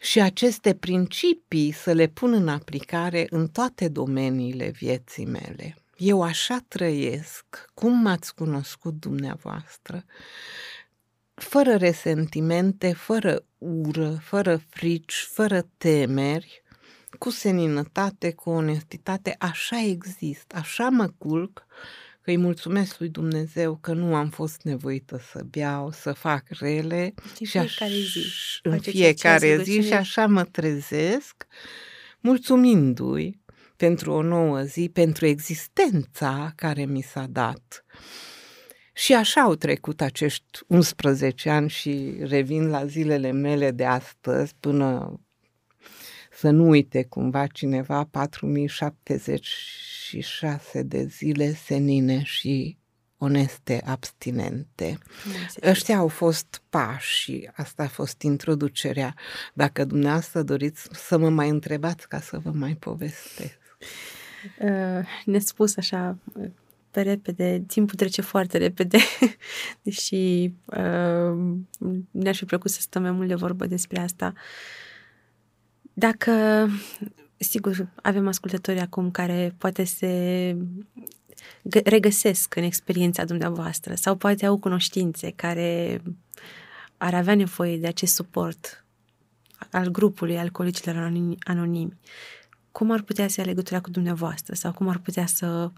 și 0.00 0.20
aceste 0.20 0.74
principii 0.74 1.72
să 1.72 1.92
le 1.92 2.06
pun 2.06 2.32
în 2.32 2.48
aplicare 2.48 3.26
în 3.30 3.48
toate 3.48 3.88
domeniile 3.88 4.68
vieții 4.68 5.26
mele. 5.26 5.76
Eu 5.96 6.22
așa 6.22 6.64
trăiesc, 6.68 7.44
cum 7.74 7.92
m-ați 7.92 8.34
cunoscut 8.34 8.94
dumneavoastră 8.94 10.04
fără 11.34 11.76
resentimente, 11.76 12.92
fără 12.92 13.44
ură, 13.58 14.18
fără 14.22 14.62
frici, 14.68 15.28
fără 15.30 15.66
temeri, 15.76 16.62
cu 17.18 17.30
seninătate, 17.30 18.32
cu 18.32 18.50
onestitate, 18.50 19.36
așa 19.38 19.82
exist, 19.82 20.52
așa 20.54 20.88
mă 20.88 21.08
culc 21.18 21.52
că 21.54 21.64
îi 22.30 22.36
mulțumesc 22.36 22.98
lui 22.98 23.08
Dumnezeu 23.08 23.76
că 23.76 23.92
nu 23.92 24.14
am 24.14 24.28
fost 24.28 24.62
nevoită 24.62 25.20
să 25.30 25.42
beau, 25.50 25.90
să 25.90 26.12
fac 26.12 26.44
rele 26.48 27.14
și 27.36 27.44
fiecare 27.44 27.92
zi. 27.92 28.24
în 28.62 28.78
fiecare 28.78 29.62
zi 29.62 29.82
și 29.82 29.92
așa 29.92 30.26
mă 30.26 30.44
trezesc, 30.44 31.46
mulțumindu-i 32.20 33.40
pentru 33.76 34.12
o 34.12 34.22
nouă 34.22 34.62
zi, 34.62 34.90
pentru 34.92 35.26
existența 35.26 36.52
care 36.56 36.84
mi 36.84 37.02
s-a 37.02 37.26
dat. 37.30 37.84
Și 38.92 39.14
așa 39.14 39.40
au 39.40 39.54
trecut 39.54 40.00
acești 40.00 40.58
11 40.66 41.50
ani 41.50 41.68
și 41.68 42.16
revin 42.20 42.68
la 42.68 42.86
zilele 42.86 43.30
mele 43.30 43.70
de 43.70 43.84
astăzi 43.84 44.54
până 44.60 45.20
să 46.32 46.50
nu 46.50 46.68
uite 46.68 47.04
cumva 47.04 47.46
cineva 47.46 48.04
4076 50.10 50.82
de 50.82 51.04
zile 51.04 51.54
senine 51.54 52.22
și 52.22 52.76
oneste, 53.18 53.82
abstinente. 53.86 54.98
Ăștia 55.62 55.96
au 55.96 56.08
fost 56.08 56.62
pași 56.70 57.20
și 57.20 57.50
asta 57.52 57.82
a 57.82 57.88
fost 57.88 58.22
introducerea. 58.22 59.14
Dacă 59.54 59.84
dumneavoastră 59.84 60.42
doriți 60.42 60.88
să 60.92 61.18
mă 61.18 61.28
mai 61.28 61.48
întrebați 61.48 62.08
ca 62.08 62.20
să 62.20 62.38
vă 62.38 62.50
mai 62.50 62.74
povestesc. 62.74 63.58
Uh, 64.60 65.06
ne 65.24 65.38
spus 65.38 65.76
așa 65.76 66.18
pe 66.90 67.00
repede, 67.00 67.62
timpul 67.66 67.96
trece 67.96 68.22
foarte 68.22 68.58
repede, 68.58 68.98
deși 69.82 70.52
uh, 70.64 71.56
ne-aș 72.10 72.38
fi 72.38 72.44
plăcut 72.44 72.70
să 72.70 72.80
stăm 72.80 73.02
mai 73.02 73.10
mult 73.10 73.28
de 73.28 73.34
vorbă 73.34 73.66
despre 73.66 74.00
asta. 74.00 74.32
Dacă, 75.92 76.32
sigur, 77.42 77.88
avem 78.02 78.26
ascultători 78.28 78.78
acum 78.78 79.10
care 79.10 79.54
poate 79.58 79.84
se 79.84 80.56
regăsesc 81.84 82.56
în 82.56 82.62
experiența 82.62 83.24
dumneavoastră 83.24 83.94
sau 83.94 84.16
poate 84.16 84.46
au 84.46 84.58
cunoștințe 84.58 85.30
care 85.30 86.02
ar 86.96 87.14
avea 87.14 87.34
nevoie 87.34 87.78
de 87.78 87.86
acest 87.86 88.14
suport 88.14 88.84
al 89.70 89.88
grupului 89.88 90.38
alcoolicilor 90.38 91.12
anonimi, 91.38 91.98
cum 92.72 92.90
ar 92.90 93.02
putea 93.02 93.28
să 93.28 93.40
ia 93.40 93.46
legătura 93.46 93.80
cu 93.80 93.90
dumneavoastră 93.90 94.54
sau 94.54 94.72
cum 94.72 94.88
ar 94.88 94.98
putea 94.98 95.26
să 95.26 95.70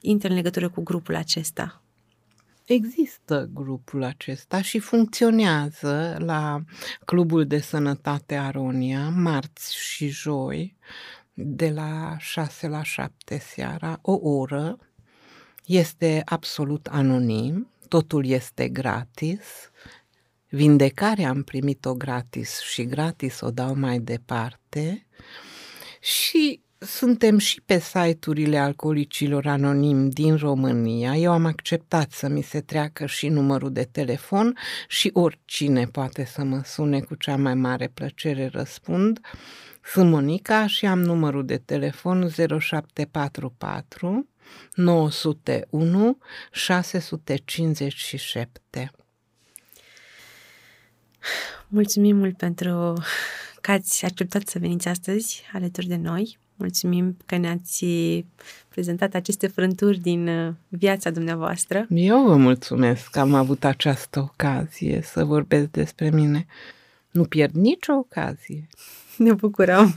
intre 0.00 0.28
în 0.28 0.34
legătură 0.34 0.68
cu 0.68 0.82
grupul 0.82 1.14
acesta? 1.14 1.82
Există 2.68 3.50
grupul 3.52 4.02
acesta 4.02 4.60
și 4.62 4.78
funcționează 4.78 6.16
la 6.18 6.62
Clubul 7.04 7.46
de 7.46 7.58
Sănătate 7.58 8.34
Aronia, 8.34 9.08
marți 9.08 9.76
și 9.76 10.08
joi, 10.08 10.76
de 11.32 11.70
la 11.70 12.16
6 12.18 12.68
la 12.68 12.82
7 12.82 13.38
seara, 13.38 13.98
o 14.02 14.12
oră. 14.12 14.78
Este 15.64 16.22
absolut 16.24 16.86
anonim, 16.86 17.70
totul 17.88 18.26
este 18.26 18.68
gratis. 18.68 19.70
Vindecarea 20.48 21.28
am 21.28 21.42
primit-o 21.42 21.94
gratis 21.94 22.60
și 22.60 22.84
gratis 22.84 23.40
o 23.40 23.50
dau 23.50 23.74
mai 23.74 23.98
departe. 23.98 25.06
Și 26.00 26.62
suntem 26.78 27.38
și 27.38 27.60
pe 27.60 27.78
site-urile 27.78 28.58
alcoolicilor 28.58 29.46
anonimi 29.46 30.10
din 30.10 30.36
România. 30.36 31.16
Eu 31.16 31.32
am 31.32 31.44
acceptat 31.44 32.12
să 32.12 32.28
mi 32.28 32.42
se 32.42 32.60
treacă 32.60 33.06
și 33.06 33.28
numărul 33.28 33.72
de 33.72 33.84
telefon 33.84 34.56
și 34.88 35.10
oricine 35.12 35.86
poate 35.86 36.24
să 36.24 36.44
mă 36.44 36.62
sune 36.64 37.00
cu 37.00 37.14
cea 37.14 37.36
mai 37.36 37.54
mare 37.54 37.88
plăcere 37.88 38.48
răspund. 38.52 39.20
Sunt 39.84 40.10
Monica 40.10 40.66
și 40.66 40.86
am 40.86 41.00
numărul 41.00 41.46
de 41.46 41.56
telefon 41.56 42.28
0744 42.60 44.28
901 44.74 46.18
657. 46.52 48.92
Mulțumim 51.68 52.16
mult 52.16 52.36
pentru 52.36 53.02
că 53.60 53.70
ați 53.70 54.04
acceptat 54.04 54.46
să 54.46 54.58
veniți 54.58 54.88
astăzi 54.88 55.42
alături 55.52 55.86
de 55.86 55.96
noi. 55.96 56.38
Mulțumim 56.58 57.16
că 57.26 57.36
ne-ați 57.36 57.84
prezentat 58.68 59.14
aceste 59.14 59.46
frânturi 59.46 59.98
din 59.98 60.28
uh, 60.28 60.54
viața 60.68 61.10
dumneavoastră. 61.10 61.86
Eu 61.88 62.24
vă 62.24 62.36
mulțumesc 62.36 63.10
că 63.10 63.20
am 63.20 63.34
avut 63.34 63.64
această 63.64 64.20
ocazie 64.20 65.00
să 65.02 65.24
vorbesc 65.24 65.70
despre 65.70 66.10
mine. 66.10 66.46
Nu 67.10 67.24
pierd 67.24 67.54
nicio 67.54 67.92
ocazie. 67.92 68.66
Ne 69.16 69.32
bucurăm. 69.32 69.96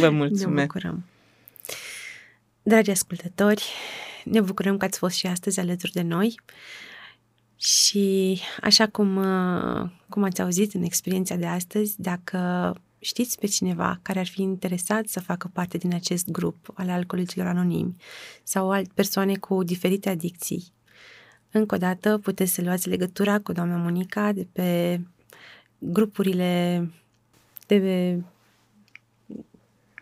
Vă 0.00 0.10
mulțumesc. 0.10 0.54
Ne 0.54 0.62
bucurăm. 0.62 1.04
Dragi 2.62 2.90
ascultători, 2.90 3.64
ne 4.24 4.40
bucurăm 4.40 4.76
că 4.76 4.84
ați 4.84 4.98
fost 4.98 5.16
și 5.16 5.26
astăzi 5.26 5.60
alături 5.60 5.92
de 5.92 6.02
noi 6.02 6.34
și 7.56 8.40
așa 8.60 8.86
cum, 8.86 9.16
uh, 9.16 9.90
cum 10.08 10.22
ați 10.22 10.42
auzit 10.42 10.74
în 10.74 10.82
experiența 10.82 11.34
de 11.34 11.46
astăzi, 11.46 11.94
dacă 11.96 12.72
știți 13.04 13.38
pe 13.38 13.46
cineva 13.46 13.98
care 14.02 14.18
ar 14.18 14.26
fi 14.26 14.42
interesat 14.42 15.06
să 15.06 15.20
facă 15.20 15.50
parte 15.52 15.78
din 15.78 15.94
acest 15.94 16.30
grup 16.30 16.72
al 16.74 16.90
alcoolicilor 16.90 17.46
anonimi 17.46 17.96
sau 18.42 18.70
alt 18.70 18.92
persoane 18.92 19.36
cu 19.36 19.62
diferite 19.62 20.08
adicții, 20.08 20.72
încă 21.50 21.74
o 21.74 21.78
dată 21.78 22.18
puteți 22.18 22.52
să 22.52 22.62
luați 22.62 22.88
legătura 22.88 23.38
cu 23.38 23.52
doamna 23.52 23.76
Monica 23.76 24.32
de 24.32 24.46
pe 24.52 25.00
grupurile 25.78 26.90
de 27.66 27.78
pe 27.78 28.22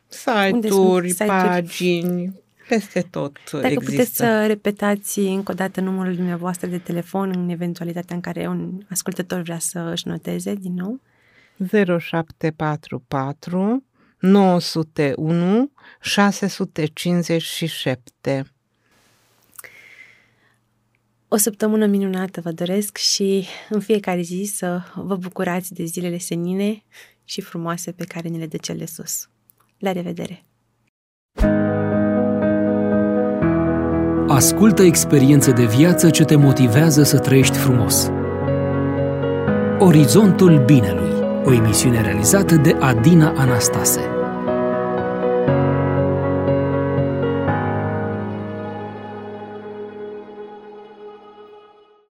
site-uri, 0.09 1.11
site 1.11 1.25
pagini, 1.25 2.41
peste 2.69 3.01
tot 3.11 3.38
Dacă 3.51 3.67
există. 3.67 3.91
puteți 3.91 4.17
să 4.17 4.47
repetați 4.47 5.19
încă 5.19 5.53
o 5.53 5.55
dată 5.55 5.81
numărul 5.81 6.15
dumneavoastră 6.15 6.67
de 6.67 6.79
telefon 6.79 7.33
în 7.35 7.49
eventualitatea 7.49 8.15
în 8.15 8.23
care 8.23 8.47
un 8.49 8.83
ascultător 8.91 9.41
vrea 9.41 9.59
să 9.59 9.91
își 9.93 10.09
noteze 10.09 10.55
din 10.55 10.75
nou. 10.75 11.01
0744 11.69 13.85
901 14.19 15.73
657. 16.01 18.53
O 21.29 21.37
săptămână 21.37 21.87
minunată 21.87 22.41
vă 22.41 22.53
doresc 22.53 22.97
și 22.97 23.47
în 23.69 23.81
fiecare 23.81 24.21
zi 24.21 24.51
să 24.55 24.83
vă 24.95 25.17
bucurați 25.17 25.75
de 25.75 25.85
zilele 25.85 26.19
senine 26.19 26.83
și 27.25 27.41
frumoase 27.41 27.93
pe 27.93 28.05
care 28.05 28.29
ne 28.29 28.38
le 28.38 28.47
dă 28.47 28.57
cel 28.57 28.77
de 28.77 28.87
sus. 28.87 29.29
La 29.79 29.93
revedere! 29.93 30.45
thank 31.35 31.53
you 31.53 31.62
Ascultă 34.33 34.83
experiențe 34.83 35.51
de 35.51 35.65
viață 35.65 36.11
ce 36.11 36.25
te 36.25 36.37
motivează 36.37 37.03
să 37.03 37.19
trăiești 37.19 37.57
frumos. 37.57 38.11
Orizontul 39.79 40.65
Binelui, 40.65 41.12
o 41.45 41.53
emisiune 41.53 42.01
realizată 42.01 42.55
de 42.55 42.77
Adina 42.81 43.33
Anastase. 43.37 44.22